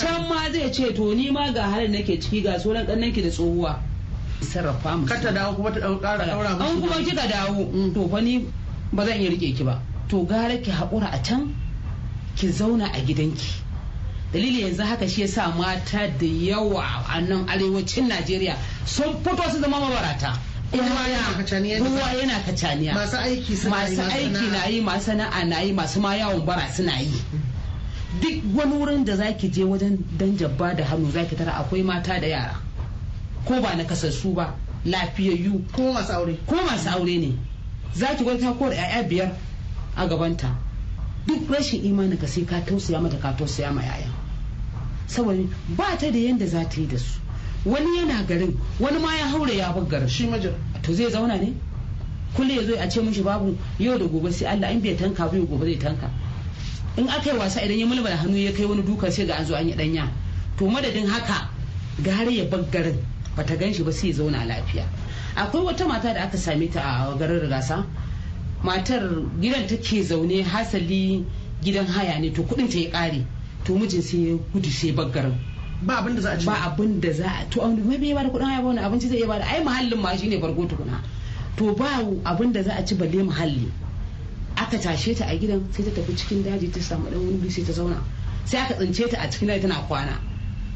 zai 0.52 0.70
ce 0.74 0.92
to 0.94 1.14
ni 1.14 1.30
ma 1.30 1.52
ga 1.52 1.62
halin 1.70 1.92
nake 1.92 2.18
ciki 2.20 2.42
ga 2.44 2.58
sauran 2.58 2.86
ƙannan 2.88 3.14
ki 3.14 3.22
da 3.22 3.30
tsohuwa. 3.30 3.78
Sarrafa 4.42 4.98
mu. 4.98 5.06
Kar 5.06 5.22
ta 5.22 5.32
dawo 5.32 5.56
kuma 5.56 5.72
ta 5.72 5.80
ƙara 5.80 6.26
ɗaura 6.26 6.60
an 6.60 6.82
kuma 6.82 6.96
kika 6.98 7.28
dawo 7.30 7.94
to 7.94 8.08
fa 8.10 8.22
ni 8.22 8.48
ba 8.92 9.06
zan 9.06 9.22
iya 9.22 9.30
riƙe 9.30 9.56
ki 9.56 9.64
ba. 9.64 9.80
To 10.10 10.26
gara 10.26 10.58
ki 10.58 10.72
haƙura 10.72 11.14
a 11.14 11.20
can 11.24 11.54
ki 12.36 12.48
zauna 12.48 12.90
a 12.90 13.00
gidanki. 13.06 13.62
Dalili 14.34 14.62
yanzu 14.62 14.84
haka 14.84 15.08
shi 15.08 15.22
yasa 15.22 15.52
mata 15.56 16.08
da 16.08 16.26
yawa 16.26 17.06
a 17.10 17.22
nan 17.22 17.46
arewacin 17.48 18.08
najeriya 18.08 18.58
sun 18.86 19.13
fito 19.24 19.43
su 19.52 19.60
zama 19.62 19.80
mabarata. 19.80 20.38
Kowa 21.80 22.13
yana 22.17 22.39
kacaniya. 22.46 22.93
Masu 22.93 23.17
aiki 23.17 23.54
masu 23.69 24.02
aiki 24.02 24.48
na 24.52 24.65
yi 24.65 24.82
masu 24.82 25.06
sana'a 25.06 25.46
na 25.46 25.60
yi 25.62 25.72
masu 25.74 26.00
ma 26.02 26.15
yawon 26.15 26.46
bara 26.46 26.67
suna 26.74 27.00
yi. 27.00 27.13
Duk 28.22 28.41
wani 28.58 28.74
wurin 28.74 29.06
da 29.06 29.15
zaki 29.15 29.50
je 29.52 29.63
wajen 29.63 29.98
dan 30.17 30.38
jabba 30.38 30.74
da 30.76 30.84
hannu 30.84 31.12
zaki 31.12 31.36
tara 31.36 31.52
akwai 31.62 31.84
mata 31.84 32.19
da 32.19 32.28
yara. 32.28 32.56
Ko 33.46 33.62
ba 33.62 33.76
na 33.76 33.84
kasassu 33.84 34.34
ba 34.34 34.56
lafiyayyu. 34.86 35.62
Ko 35.72 35.93
masu 35.93 36.12
aure. 36.13 36.38
Ko 36.48 36.56
masu 36.56 36.89
aure 36.89 37.17
ne. 37.22 37.38
Zaki 37.96 38.24
gwata 38.24 38.54
ko 38.58 38.69
da 38.69 38.76
'ya'ya 38.76 39.04
biyar 39.10 39.32
a 39.96 40.08
gabanta. 40.08 40.50
Duk 41.28 41.50
rashin 41.50 41.86
imanin 41.86 42.17
ka 42.19 42.26
sai 42.28 42.46
ka 42.46 42.60
tausaya 42.65 43.00
mata 43.02 43.17
ka 43.17 43.34
tausaya 43.38 43.72
ma 43.72 43.82
yaya. 43.82 44.10
Saboda 45.08 45.44
ba 45.76 45.98
ta 45.98 46.10
da 46.12 46.18
yanda 46.18 46.46
za 46.48 46.63
ta 46.68 46.80
yi 46.82 46.88
da 46.88 46.98
su. 46.98 47.20
Wani 47.66 47.98
yana 47.98 48.24
garin 48.28 48.58
wani 48.80 49.00
ma 49.00 49.13
ya 49.16 49.26
haure 49.28 49.56
ya 49.56 49.72
bar 49.74 49.84
garin. 49.86 50.08
Shi 50.08 50.28
majal 50.28 50.54
to 50.82 50.94
zai 50.94 51.10
zauna 51.10 51.38
ne? 51.39 51.54
Kullum 52.36 52.56
ya 52.58 52.63
zo 52.63 52.74
a 52.80 52.89
ce 52.89 53.02
mishi 53.02 53.22
babu 53.22 53.58
yau 53.80 53.98
da 53.98 54.06
gobe 54.06 54.32
sai 54.32 54.48
Allah 54.48 54.72
in 54.72 54.82
bai 54.82 54.96
tanka 54.96 55.28
ba 55.30 55.38
gobe 55.38 55.66
zai 55.66 55.78
tanka. 55.78 56.10
In 56.98 57.08
aka 57.10 57.32
yi 57.32 57.38
wasa 57.38 57.62
idan 57.62 57.78
ya 57.80 57.86
mulmula 57.86 58.18
hannu 58.18 58.38
ya 58.38 58.52
kai 58.52 58.66
wani 58.66 58.82
duka 58.84 59.12
sai 59.12 59.26
ga 59.26 59.36
an 59.38 59.46
zo 59.46 59.56
an 59.56 59.68
yi 59.68 59.76
danya 59.76 60.10
to 60.58 60.66
madadin 60.66 61.08
haka 61.08 61.50
gare 62.04 62.32
ya 62.32 62.46
bar 62.46 62.63
garin 62.72 62.98
bata 63.36 63.56
gan 63.56 63.74
shi 63.74 63.84
ba 63.84 63.92
sai 63.92 64.10
ya 64.10 64.16
zauna 64.16 64.46
lafiya. 64.46 64.86
Akwai 65.36 65.63
wata 65.63 65.88
mata 65.88 66.13
da 66.13 66.24
aka 66.24 66.38
same 66.38 66.70
ta 66.70 66.82
a 66.82 67.18
garin 67.18 67.39
rigasa. 67.42 67.86
Matar 68.63 69.04
gidan 69.39 69.68
take 69.68 70.04
zaune 70.04 70.44
hasali 70.44 71.26
gidan 71.63 71.86
haya 71.88 72.20
ne 72.20 72.30
to 72.32 72.44
kuɗin 72.44 72.68
ta 72.70 72.78
ya 72.80 72.89
kare 72.92 73.26
to 73.63 73.73
mijin 73.76 74.02
sai 74.02 74.17
ya 74.30 74.36
gudu 74.54 74.69
sai 74.69 74.91
baggarin 74.91 75.34
ba 75.86 75.97
abin 75.99 76.15
da 76.15 76.21
za 76.21 76.30
a 76.32 76.38
ci. 76.39 76.45
Ba 76.45 76.54
abin 76.63 76.99
da 77.02 77.12
za 77.12 77.26
a 77.28 77.45
to 77.49 77.62
mai 77.67 77.97
bai 77.97 78.13
ba 78.13 78.23
da 78.23 78.30
kuɗin 78.30 78.45
haya 78.47 78.62
ba 78.62 78.67
wani 78.67 78.80
abinci 78.80 79.08
zai 79.10 79.17
iya 79.17 79.28
ba 79.28 79.39
da? 79.39 79.45
Ai 79.45 79.63
muhallin 79.63 79.99
ma 79.99 80.15
shine 80.15 80.39
farko 80.39 80.65
tukuna. 80.67 81.02
To 81.58 81.73
ba 81.76 81.99
abin 82.26 82.52
da 82.54 82.63
za 82.63 82.73
a 82.78 82.86
ci 82.86 82.95
balle 82.95 83.23
muhalli. 83.23 83.71
Aka 84.56 84.78
tashe 84.78 85.15
ta 85.17 85.26
a 85.28 85.36
gidan 85.38 85.62
sai 85.73 85.84
ta 85.84 85.91
tafi 85.91 86.15
cikin 86.15 86.43
daji 86.43 86.71
ta 86.71 86.80
samu 86.80 87.10
dan 87.10 87.19
wuri 87.19 87.49
sai 87.49 87.63
ta 87.63 87.73
zauna. 87.73 87.99
Sai 88.45 88.60
aka 88.62 88.76
tsince 88.76 89.10
ta 89.12 89.19
a 89.21 89.28
cikin 89.30 89.47
daji 89.47 89.62
tana 89.62 89.76
kwana. 89.88 90.15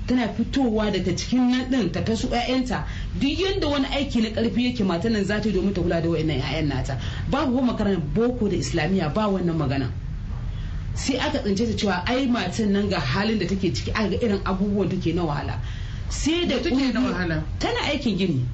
Tana 0.07 0.27
fitowa 0.33 0.91
daga 0.91 1.11
cikin 1.15 1.51
nan 1.51 1.69
din 1.71 1.91
ta 1.91 2.01
tasu 2.01 2.27
ƴaƴanta. 2.27 2.83
Duk 3.19 3.39
yanda 3.39 3.67
wani 3.67 3.85
aiki 3.87 4.21
na 4.21 4.29
ƙarfi 4.35 4.61
yake 4.71 4.83
matan 4.83 5.13
nan 5.13 5.23
za 5.25 5.39
ta 5.39 5.47
yi 5.49 5.55
domin 5.55 5.73
ta 5.73 5.81
kula 5.81 6.01
da 6.01 6.09
wayannan 6.09 6.41
ƴaƴan 6.41 6.67
nata. 6.67 6.97
Babu 7.29 7.55
ko 7.57 7.61
makarantar 7.63 8.01
boko 8.13 8.47
da 8.49 8.55
islamiyya 8.55 9.13
ba 9.13 9.27
wannan 9.31 9.55
magana. 9.55 9.87
Sai 10.97 11.17
aka 11.17 11.39
tsince 11.39 11.65
ta 11.69 11.73
cewa 11.77 12.03
ai 12.07 12.25
matan 12.27 12.71
nan 12.73 12.89
ga 12.89 12.99
halin 12.99 13.37
da 13.39 13.45
take 13.45 13.69
ciki 13.73 13.91
aka 13.93 14.09
ga 14.09 14.17
irin 14.17 14.41
abubuwan 14.43 14.89
take 14.89 15.13
na 15.13 15.23
wahala. 15.23 15.59
Sai 16.09 16.45
da 16.47 16.57
take 16.57 16.91
na 16.93 16.99
wahala? 17.01 17.43
tana 17.59 17.79
aikin 17.93 18.17
gini. 18.17 18.45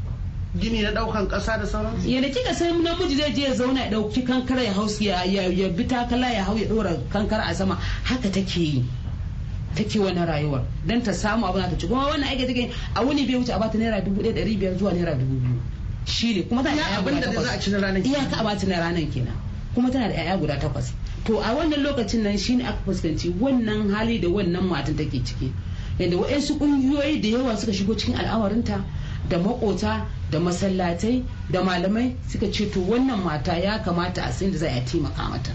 Gini 0.60 0.82
na 0.84 0.92
ɗaukan 0.92 1.28
kasa 1.30 1.58
da 1.58 1.66
sauransu? 1.66 2.06
Yadda 2.08 2.30
kika 2.30 2.54
san 2.54 2.84
namiji 2.84 3.16
zai 3.18 3.32
je 3.34 3.42
ya 3.42 3.54
zauna 3.56 3.80
ya 3.88 3.90
ɗauki 3.92 4.22
kankara 4.28 4.62
ya 4.62 4.74
hausu 4.74 5.04
ya 5.04 5.24
ya 5.26 5.70
bi 5.70 5.84
takala 5.88 6.30
ya 6.30 6.44
hau 6.44 6.58
ya 6.58 6.68
dora 6.68 6.94
kankara 7.10 7.44
a 7.48 7.56
sama 7.56 7.76
haka 8.04 8.30
take 8.30 8.58
yi. 8.60 8.86
Take 9.76 9.98
wannan 10.00 10.28
rayuwar. 10.28 10.62
Dan 10.86 11.02
ta 11.02 11.12
samu 11.12 11.48
abin 11.48 11.64
ta 11.64 11.78
ci. 11.80 11.88
Kuma 11.88 12.06
wannan 12.12 12.28
aiki 12.28 12.46
take 12.46 12.72
a 12.96 13.02
wuni 13.02 13.26
bai 13.26 13.36
wuce 13.40 13.50
a 13.56 13.58
bata 13.60 13.78
naira 13.78 14.04
dubu 14.04 14.22
ɗaya 14.22 14.34
ɗari 14.36 14.58
biyar 14.60 14.78
zuwa 14.78 14.92
naira 14.94 15.16
dubu 15.16 15.40
biyu. 15.40 15.58
Shi 16.06 16.36
ne 16.36 16.42
kuma 16.44 16.62
tana 16.62 16.76
da 16.76 16.98
abin 17.00 17.20
da 17.22 17.32
za 17.32 17.50
a 17.56 17.60
ci 17.60 17.72
na 17.72 17.80
ranar 17.80 18.04
iyaka 18.06 18.36
a 18.38 18.44
bata 18.44 18.68
na 18.68 18.78
ranar 18.78 19.10
kenan. 19.10 19.34
Kuma 19.74 19.90
tana 19.90 20.08
da 20.10 20.14
'ya'ya 20.14 20.38
guda 20.38 20.60
takwas. 20.60 20.94
To 21.26 21.38
a 21.40 21.56
wannan 21.56 21.84
lokacin 21.84 22.24
nan 22.24 22.38
shine 22.38 22.62
aka 22.62 22.78
fuskanci 22.86 23.32
wannan 23.40 23.90
hali 23.92 24.20
da 24.20 24.28
wannan 24.28 24.64
matan 24.68 24.96
take 24.98 25.24
ciki. 25.24 25.54
Yadda 26.00 26.18
waɗansu 26.18 26.58
ƙungiyoyi 26.60 27.22
da 27.22 27.28
yawa 27.30 27.58
suka 27.58 27.72
shigo 27.74 27.96
cikin 27.96 28.16
al'amarinta 28.16 28.84
da 29.30 29.38
makota 29.40 30.06
da 30.32 30.40
masallatai 30.40 31.24
da 31.52 31.62
malamai 31.64 32.16
suka 32.28 32.52
ce 32.52 32.70
to 32.72 32.80
wannan 32.82 33.24
mata 33.24 33.54
ya 33.58 33.80
kamata 33.84 34.24
a 34.26 34.32
da 34.52 34.58
za 34.58 34.68
a 34.68 34.82
taimaka 34.82 35.30
mata. 35.30 35.52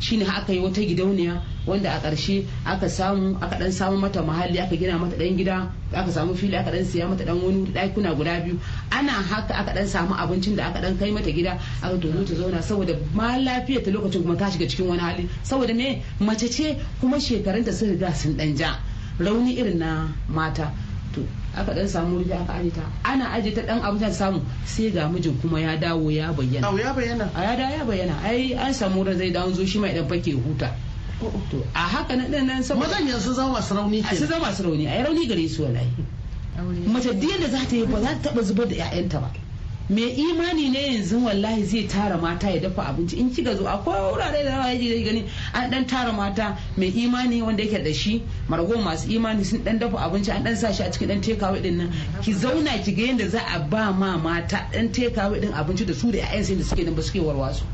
Shine 0.00 0.22
aka 0.26 0.52
yi 0.52 0.58
wata 0.60 0.80
gidauniya 0.82 1.42
wanda 1.66 1.90
a 1.92 2.00
ƙarshe 2.00 2.44
aka 2.64 2.88
samu 2.88 3.36
aka 3.40 3.58
dan 3.58 3.72
samu 3.72 3.98
mata 4.00 4.22
muhalli 4.22 4.58
aka 4.58 4.76
gina 4.76 4.98
mata 4.98 5.16
dan 5.16 5.36
gida 5.36 5.70
aka 5.92 6.10
samu 6.10 6.34
fili 6.34 6.56
aka 6.56 6.70
dan 6.72 6.84
siya 6.84 7.08
mata 7.08 7.24
dan 7.24 7.36
wani 7.42 7.66
ɗakuna 7.72 8.16
guda 8.16 8.40
biyu. 8.40 8.58
Ana 8.90 9.12
haka 9.12 9.54
aka 9.54 9.74
dan 9.74 9.86
samu 9.86 10.14
abincin 10.14 10.56
da 10.56 10.64
aka 10.70 10.80
dan 10.80 10.98
kai 10.98 11.10
mata 11.10 11.30
gida 11.30 11.58
aka 11.82 11.96
tozo 11.98 12.24
ta 12.24 12.34
zauna 12.34 12.62
saboda 12.62 12.96
ma 13.14 13.36
lafiyar 13.36 13.84
ta 13.84 13.90
lokacin 13.90 14.22
kuma 14.22 14.36
ta 14.36 14.50
shiga 14.50 14.66
cikin 14.66 14.88
wani 14.88 15.00
hali. 15.00 15.28
Saboda 15.44 15.74
me? 15.76 16.02
Mace 16.20 16.48
ce 16.50 16.76
kuma 17.00 17.16
shekarunta 17.20 17.72
sun 17.72 17.90
riga 17.90 18.14
sun 18.14 18.36
dan 18.36 18.56
ja. 18.56 18.78
Rauni 19.18 19.58
irin 19.60 19.78
na 19.78 20.08
mata. 20.28 20.72
Aka 21.60 21.74
dan 21.74 21.88
samu 21.88 22.18
rufi 22.18 22.32
aka 22.32 22.52
aje 22.58 22.70
ta. 22.72 22.82
Ana 23.04 23.30
aje 23.36 23.54
ta 23.54 23.62
dan 23.62 23.80
abu 23.82 23.98
ta 23.98 24.10
samu 24.10 24.40
sai 24.64 24.90
ga 24.90 25.08
mijin 25.08 25.36
kuma 25.40 25.60
ya 25.60 25.76
dawo 25.76 26.10
ya 26.10 26.32
bayyana. 26.32 26.72
Ya 26.78 26.92
bayyana? 26.94 27.30
A 27.34 27.42
ya 27.42 27.56
dawo 27.56 27.72
ya 27.78 27.84
bayyana. 27.84 28.14
Ai 28.24 28.52
an 28.54 28.72
samu 28.74 29.04
ran 29.04 29.16
zai 29.18 29.30
dawo 29.30 29.52
zo 29.52 29.64
shi 29.64 29.78
mai 29.78 29.92
dan 29.94 30.08
fake 30.08 30.32
huta. 30.34 30.72
To 31.20 31.60
a 31.74 31.78
haka 31.84 32.16
nan 32.16 32.30
ɗin 32.32 32.46
nan 32.46 32.62
saboda 32.62 32.88
mazan 32.88 33.06
yanzu 33.08 33.34
zama 33.34 33.52
masu 33.60 33.74
rauni 33.76 34.02
ke 34.02 34.16
su 34.16 34.26
zama 34.26 34.46
masu 34.48 34.62
rauni. 34.64 34.86
Ai 34.88 35.02
rauni 35.04 35.28
gare 35.28 35.48
su 35.48 35.62
wallahi. 35.62 35.92
Mace 36.88 37.12
da 37.12 37.48
za 37.48 37.60
ta 37.68 37.76
yi 37.76 37.84
ba 37.86 38.00
za 38.00 38.08
ta 38.22 38.30
taba 38.30 38.42
zubar 38.42 38.66
da 38.68 38.74
'ya'yanta 38.74 39.20
ba. 39.20 39.30
Mai 39.90 40.08
imani 40.14 40.68
ne 40.70 40.80
yanzu 40.94 41.24
wallahi 41.24 41.64
zai 41.64 41.82
tara 41.88 42.16
mata 42.18 42.48
ya 42.50 42.60
dafa 42.60 42.82
abinci? 42.86 43.16
In 43.18 43.30
kika 43.30 43.56
zo 43.56 43.64
akwai 43.66 44.00
wurare 44.12 44.44
da 44.44 44.50
yawa 44.50 44.66
yaji 44.72 45.04
gani 45.04 45.24
an 45.52 45.70
dan 45.70 45.84
tara 45.86 46.12
mata. 46.12 46.56
Mai 46.76 46.88
imani 46.88 47.42
wanda 47.42 47.62
yake 47.64 47.82
da 47.84 47.92
shi? 47.92 48.22
Margo 48.48 48.74
masu 48.78 49.08
imani 49.10 49.44
sun 49.44 49.64
dan 49.64 49.78
dafa 49.78 49.98
abinci 49.98 50.30
an 50.30 50.44
dan 50.44 50.56
sa 50.56 50.72
shi 50.72 50.82
a 50.82 50.90
cikin 50.90 51.08
dan 51.08 51.20
tekawe 51.20 51.60
ɗin 51.62 51.76
nan 51.76 51.92
ki 52.22 52.32
zauna 52.32 52.78
ki 52.84 52.92
ga 52.94 53.02
yadda 53.06 53.28
za 53.28 53.40
a 53.46 53.58
ba 53.58 53.92
ma 53.92 54.16
mata 54.16 54.68
dan 54.72 54.88
tekawe 54.92 55.40
din 55.40 55.52
abinci 55.52 55.84
da 55.86 55.92
su 55.94 56.10
da 56.12 56.20
sai 56.42 56.54
da 56.56 56.62
suke 56.64 56.84
nan 56.84 56.94
ba 56.94 57.02
suke 57.02 57.18
warwasu 57.20 57.64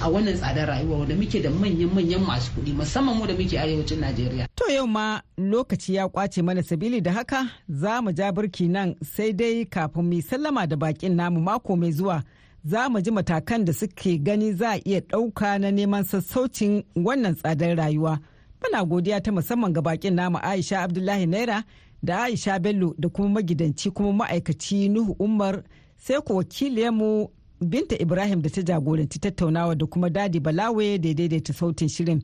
a 0.00 0.08
wannan 0.10 0.34
tsadar 0.34 0.68
rayuwa 0.68 0.98
wanda 0.98 1.14
muke 1.14 1.42
da 1.42 1.50
manyan 1.50 1.90
manyan 1.94 2.20
masu 2.20 2.50
kuɗi 2.56 2.72
musamman 2.74 3.16
mu 3.18 3.26
da 3.26 3.34
muke 3.34 3.58
arewacin 3.58 4.00
Najeriya. 4.00 4.46
To 4.66 4.72
yau 4.72 4.86
ma 4.86 5.20
lokaci 5.38 5.94
ya 5.94 6.08
ƙwace 6.08 6.42
mana 6.42 6.62
sabili 6.62 7.00
da 7.02 7.12
haka 7.12 7.50
za 7.68 8.00
mu 8.02 8.12
ja 8.12 8.32
birki 8.32 8.68
nan 8.68 8.94
sai 9.04 9.32
dai 9.32 9.64
kafin 9.64 10.04
mu 10.08 10.22
sallama 10.22 10.66
da 10.66 10.76
bakin 10.76 11.16
namu 11.16 11.40
mako 11.40 11.76
mai 11.76 11.92
zuwa 11.92 12.22
za 12.64 12.88
mu 12.88 13.00
ji 13.00 13.10
matakan 13.10 13.64
da 13.64 13.72
suke 13.72 14.18
gani 14.22 14.52
za 14.52 14.70
a 14.72 14.80
iya 14.84 15.00
ɗauka 15.00 15.58
na 15.60 15.70
neman 15.70 16.04
sassaucin 16.04 16.82
wannan 16.96 17.34
tsadar 17.34 17.76
rayuwa. 17.76 18.18
Muna 18.62 18.84
godiya 18.84 19.20
ta 19.20 19.32
musamman 19.32 19.72
ga 19.72 19.82
bakin 19.82 20.14
namu 20.14 20.38
Aisha 20.42 20.80
Abdullahi 20.82 21.26
Naira 21.26 21.64
da 22.02 22.24
Aisha 22.24 22.58
Bello 22.58 22.94
da 22.98 23.08
kuma 23.08 23.28
magidanci 23.40 23.90
kuma 23.92 24.24
ma'aikaci 24.24 24.88
Nuhu 24.88 25.16
Umar 25.20 25.62
sai 25.96 26.20
ku 26.24 26.36
wakiliyarmu 26.36 27.28
Binta 27.60 27.96
Ibrahim 28.00 28.40
da 28.40 28.48
ta 28.50 28.62
jagoranci 28.62 29.18
tattaunawa 29.20 29.76
da 29.76 29.84
kuma 29.86 30.08
Dadi 30.10 30.40
Balawe 30.40 30.98
da 30.98 31.12
daidaita 31.14 31.52
sautin 31.52 31.88
shirin 31.88 32.22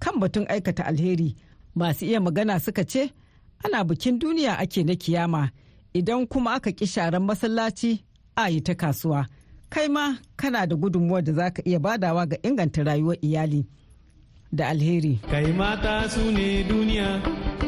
kan 0.00 0.18
batun 0.20 0.46
aikata 0.48 0.82
alheri. 0.84 1.36
Masu 1.76 2.04
iya 2.04 2.20
magana 2.20 2.60
suka 2.60 2.84
ce, 2.84 3.12
ana 3.64 3.84
bikin 3.84 4.18
duniya 4.18 4.58
ake 4.58 4.84
na 4.84 4.94
kiyama 4.94 5.50
idan 5.94 6.26
kuma 6.26 6.54
aka 6.54 6.70
ƙi 6.72 6.86
sharan 6.86 7.22
masallaci 7.22 8.02
a 8.36 8.48
yi 8.50 8.60
ta 8.60 8.74
kasuwa. 8.74 9.26
Kai 9.70 9.88
ma 9.88 10.16
kana 10.36 10.66
da 10.66 10.76
gudunmuwa 10.76 11.22
da 11.24 11.32
za 11.32 11.50
ka 11.50 11.62
iya 11.66 11.78
badawa 11.78 12.26
ga 12.28 12.36
inganta 12.42 12.82
rayuwar 12.84 13.16
iyali. 13.20 13.66
Da 14.52 14.68
alheri. 14.68 15.20
Kai 15.30 15.52
mata 15.52 16.08
su 16.08 16.30
ne 16.32 16.64
duniya, 16.64 17.20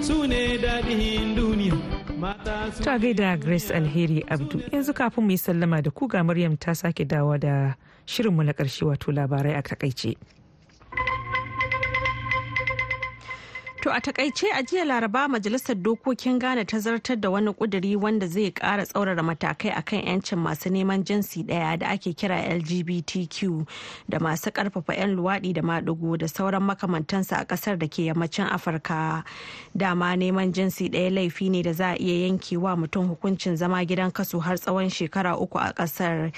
su 0.02 0.26
ne 0.26 0.56
daɗin 0.58 1.36
duniya. 1.36 1.98
Ta 2.84 2.98
gaida 2.98 3.36
Grace 3.36 3.70
Alheri 3.74 4.24
Abdu 4.28 4.58
yanzu 4.72 4.92
kafin 4.94 5.24
mu 5.24 5.30
yi 5.30 5.38
sallama 5.38 5.82
da 5.82 5.90
ku 5.90 6.08
ga 6.08 6.22
Maryam 6.24 6.56
ta 6.56 6.72
sake 6.74 7.04
dawa 7.04 7.38
da 7.38 7.74
shirinmu 8.06 8.42
na 8.42 8.52
ƙarshe 8.52 8.86
wato 8.86 9.12
labarai 9.12 9.54
a 9.54 9.62
taƙaice. 9.62 10.16
To 13.82 13.90
a 13.94 14.00
taƙaice 14.00 14.46
a 14.54 14.62
jiya 14.62 14.84
laraba 14.84 15.28
majalisar 15.28 15.76
dokokin 15.76 16.38
Ghana 16.40 16.64
ta 16.64 16.78
zartar 16.78 17.16
da 17.20 17.30
wani 17.30 17.52
kuduri 17.54 17.94
wanda 17.96 18.26
zai 18.26 18.50
kara 18.50 18.82
tsaurara 18.84 19.22
matakai 19.22 19.70
akan 19.70 20.02
'yancin 20.02 20.38
masu 20.38 20.68
neman 20.68 21.04
jinsi 21.04 21.44
ɗaya 21.46 21.78
da 21.78 21.86
ake 21.94 22.10
kira 22.12 22.42
LGBTQ 22.58 23.66
da 24.08 24.18
masu 24.18 24.50
ƙarfafa 24.50 24.98
'yan 24.98 25.14
luwaɗi 25.14 25.52
da 25.54 25.62
maɗigo 25.62 26.18
da 26.18 26.26
sauran 26.26 26.62
makamantansa 26.66 27.38
a 27.38 27.44
ƙasar 27.46 27.78
da 27.78 27.86
ke 27.86 28.02
yammacin 28.10 28.50
Afirka. 28.50 29.22
Dama 29.76 30.16
neman 30.16 30.50
jinsi 30.52 30.90
ɗaya 30.90 31.14
laifi 31.14 31.48
ne 31.48 31.62
da 31.62 31.72
za 31.72 31.92
a 31.94 31.96
iya 32.02 32.26
yankewa 32.26 32.74
mutum 32.76 33.06
hukuncin 33.14 33.56
zama 33.56 33.84
gidan 33.86 34.10
kaso 34.12 34.40
har 34.40 34.56
tsawon 34.58 34.90
shekara 34.90 35.38
uku 35.40 35.56
a 35.58 35.72
ƙasar. 35.72 36.32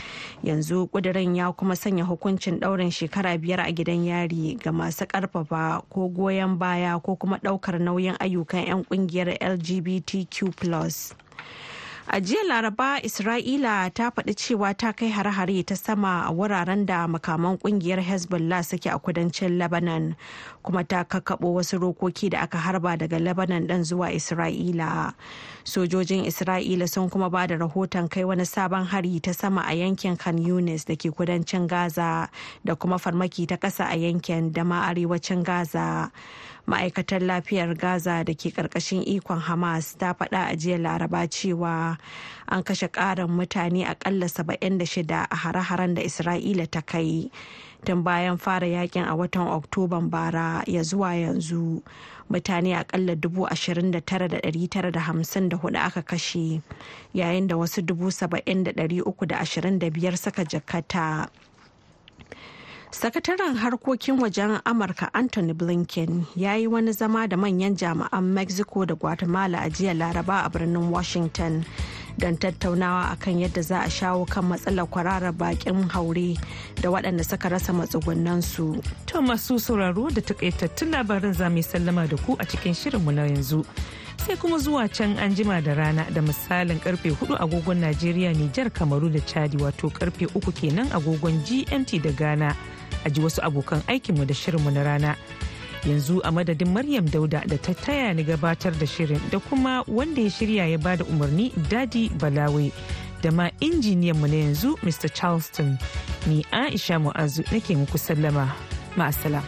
Yanzu 0.45 0.91
kudirin 0.93 1.35
ya 1.35 1.51
kuma 1.53 1.73
sanya 1.75 2.05
hukuncin 2.05 2.61
ɗaurin 2.61 2.93
shekara 2.93 3.39
biyar 3.41 3.61
a 3.65 3.73
gidan 3.73 4.05
yari 4.05 4.59
ga 4.61 4.71
masu 4.73 5.07
ƙarfafa 5.09 5.89
ko 5.89 6.09
goyon 6.09 6.59
baya 6.59 7.01
ko 7.01 7.17
kuma 7.17 7.30
kuma 7.31 7.39
ɗaukar 7.39 7.79
nauyin 7.79 8.17
ayyukan 8.19 8.67
'yan 8.67 8.83
ƙungiyar 8.91 9.39
lgbtq 9.39 10.51
a 12.13 12.19
jiya 12.21 12.43
laraba 12.43 12.99
isra'ila 13.07 13.87
ta 13.95 14.11
faɗi 14.11 14.35
cewa 14.35 14.75
ta 14.75 14.91
kai 14.93 15.15
hare-hare 15.15 15.63
ta 15.63 15.77
sama 15.79 16.27
a 16.27 16.33
wuraren 16.35 16.83
da 16.87 17.07
makaman 17.07 17.55
ƙungiyar 17.63 18.03
hezbollah 18.03 18.65
suke 18.67 18.87
a 18.91 18.99
kudancin 18.99 19.59
lebanon 19.63 20.17
kuma 20.65 20.83
ta 20.83 21.05
kakkaɓo 21.07 21.55
wasu 21.55 21.79
rokoki 21.79 22.31
da 22.31 22.41
aka 22.43 22.59
harba 22.59 22.97
daga 22.99 23.19
lebanon 23.23 23.63
ɗan 23.71 23.87
zuwa 23.87 24.11
isra'ila. 24.11 25.15
Sojojin 25.63 26.27
isra'ila 26.27 26.89
sun 26.91 27.09
kuma 27.11 27.31
ba 27.31 27.47
da 27.47 27.55
rahoton 27.55 28.11
kai 28.11 28.25
wani 28.25 28.43
sabon 28.43 28.87
hari 28.91 29.21
ta 29.21 29.31
sama 29.31 29.63
a 29.63 29.71
yankin 29.79 30.19
khan 30.19 30.35
yunis 30.43 30.85
da 30.91 30.97
ke 30.99 31.15
kudancin 31.15 31.69
gaza 31.71 32.27
da 32.67 32.75
kuma 32.75 32.99
farmaki 32.99 33.47
ta 33.47 33.55
ƙasa 33.55 33.87
a 33.87 33.95
yankin 33.95 34.51
da 34.51 34.65
ma 34.65 34.91
arewacin 34.91 35.45
gaza. 35.47 36.11
Ma'aikatar 36.67 37.21
lafiyar 37.23 37.75
gaza 37.79 38.25
da 38.25 38.35
ke 38.35 38.51
ƙarƙashin 38.51 39.03
ikon 39.07 39.39
hamas 39.41 39.95
ta 39.99 40.13
faɗa 40.15 40.47
a 40.53 40.57
jiya 40.57 40.79
laraba 40.79 41.27
cewa 41.29 41.97
an 42.49 42.63
kashe 42.63 42.89
ƙarin 42.89 43.29
mutane 43.29 43.85
akalla 43.87 44.29
76 44.29 45.27
a 45.31 45.37
hare-haren 45.37 45.95
da 45.95 46.03
isra'ila 46.03 46.67
ta 46.71 46.81
kai 46.83 47.31
tun 47.85 48.03
bayan 48.03 48.37
fara 48.37 48.67
yaƙin 48.67 49.05
a 49.09 49.15
watan 49.17 49.47
oktoban 49.49 50.11
bara 50.11 50.63
ya 50.67 50.83
zuwa 50.83 51.15
yanzu 51.17 51.83
mutane 52.31 52.77
akalla 52.77 53.15
29,954 53.17 55.77
aka 55.87 56.03
kashe 56.03 56.61
yayin 57.15 57.47
da 57.49 57.57
wasu 57.57 57.81
70,325 57.83 60.17
suka 60.17 60.45
jakata. 60.45 61.29
Sakataren 62.91 63.57
harkokin 63.57 64.21
wajen 64.21 64.59
amurka 64.65 65.15
anthony 65.15 65.53
blinken 65.53 66.25
ya 66.37 66.57
yi 66.57 66.67
wani 66.67 66.93
zama 66.93 67.27
da 67.29 67.37
manyan 67.37 67.75
jami'an 67.77 68.25
mexico 68.25 68.85
da 68.87 68.95
guatemala 68.95 69.59
a 69.63 69.71
jiya 69.71 69.95
laraba 69.95 70.45
a 70.45 70.51
birnin 70.51 70.91
washington 70.91 71.65
don 72.19 72.37
tattaunawa 72.37 73.11
akan 73.11 73.39
yadda 73.41 73.63
za 73.63 73.81
a 73.83 73.91
shawo 73.91 74.27
kan 74.27 74.45
matsalar 74.45 74.87
kwararar 74.87 75.33
bakin 75.33 75.89
haure 75.89 76.37
da 76.83 76.89
waɗanda 76.91 77.25
suka 77.25 77.49
rasa 77.49 77.73
matsugunansu. 77.73 78.83
To 79.07 79.23
masu 79.23 79.59
sauraro 79.61 80.11
da 80.11 80.21
takaitattun 80.21 80.91
labarin 80.91 81.33
za 81.33 81.49
mu 81.51 81.63
sallama 81.63 82.09
da 82.09 82.17
ku 82.17 82.37
a 82.39 82.45
cikin 82.45 82.75
shirinmu 82.75 83.15
na 83.15 83.23
yanzu. 83.27 83.65
sai 84.21 84.37
kuma 84.37 84.59
zuwa 84.59 84.85
can 84.93 85.17
an 85.19 85.33
jima 85.35 85.63
da 85.65 85.73
rana 85.75 86.05
da 86.13 86.21
misalin 86.21 86.77
ƙarfe 86.81 87.09
4 87.17 87.41
agogon 87.41 87.81
Najeriya 87.81 88.35
Nijar 88.37 88.69
Kamaru 88.71 89.09
da 89.09 89.21
Chadi 89.21 89.57
wato 89.57 89.89
ƙarfe 89.89 90.27
3 90.29 90.53
kenan 90.53 90.91
agogon 90.93 91.41
GMT 91.49 92.03
da 92.03 92.13
Ghana 92.13 92.53
a 93.05 93.11
ji 93.11 93.21
wasu 93.21 93.41
abokan 93.43 93.83
aikinmu 93.87 94.27
da 94.27 94.35
shirinmu 94.35 94.71
na 94.71 94.83
rana. 94.83 95.17
Yanzu 95.85 96.21
a 96.25 96.31
madadin 96.33 96.69
Maryam 96.73 97.07
Dauda 97.09 97.47
da 97.47 97.57
ta 97.57 97.73
taya 97.73 98.15
ni 98.15 98.25
gabatar 98.25 98.73
da 98.79 98.87
shirin 98.87 99.21
da 99.31 99.39
kuma 99.41 99.85
wanda 99.89 100.21
ya 100.21 100.29
shirya 100.31 100.71
ya 100.71 100.79
ba 100.79 100.97
da 100.97 101.05
umarni 101.05 101.51
Dadi 101.71 102.11
Balawe 102.11 102.73
da 103.23 103.31
ma 103.31 103.49
injiniyanmu 103.61 104.29
na 104.29 104.37
yanzu 104.45 104.77
Mr. 104.83 105.09
Charleston 105.13 105.79
ni 106.27 106.45
Aisha 106.53 106.99
Mu'azu 107.01 107.43
nake 107.53 107.77
muku 107.77 107.99
sallama. 107.99 108.53
Ma'asala. 108.97 109.43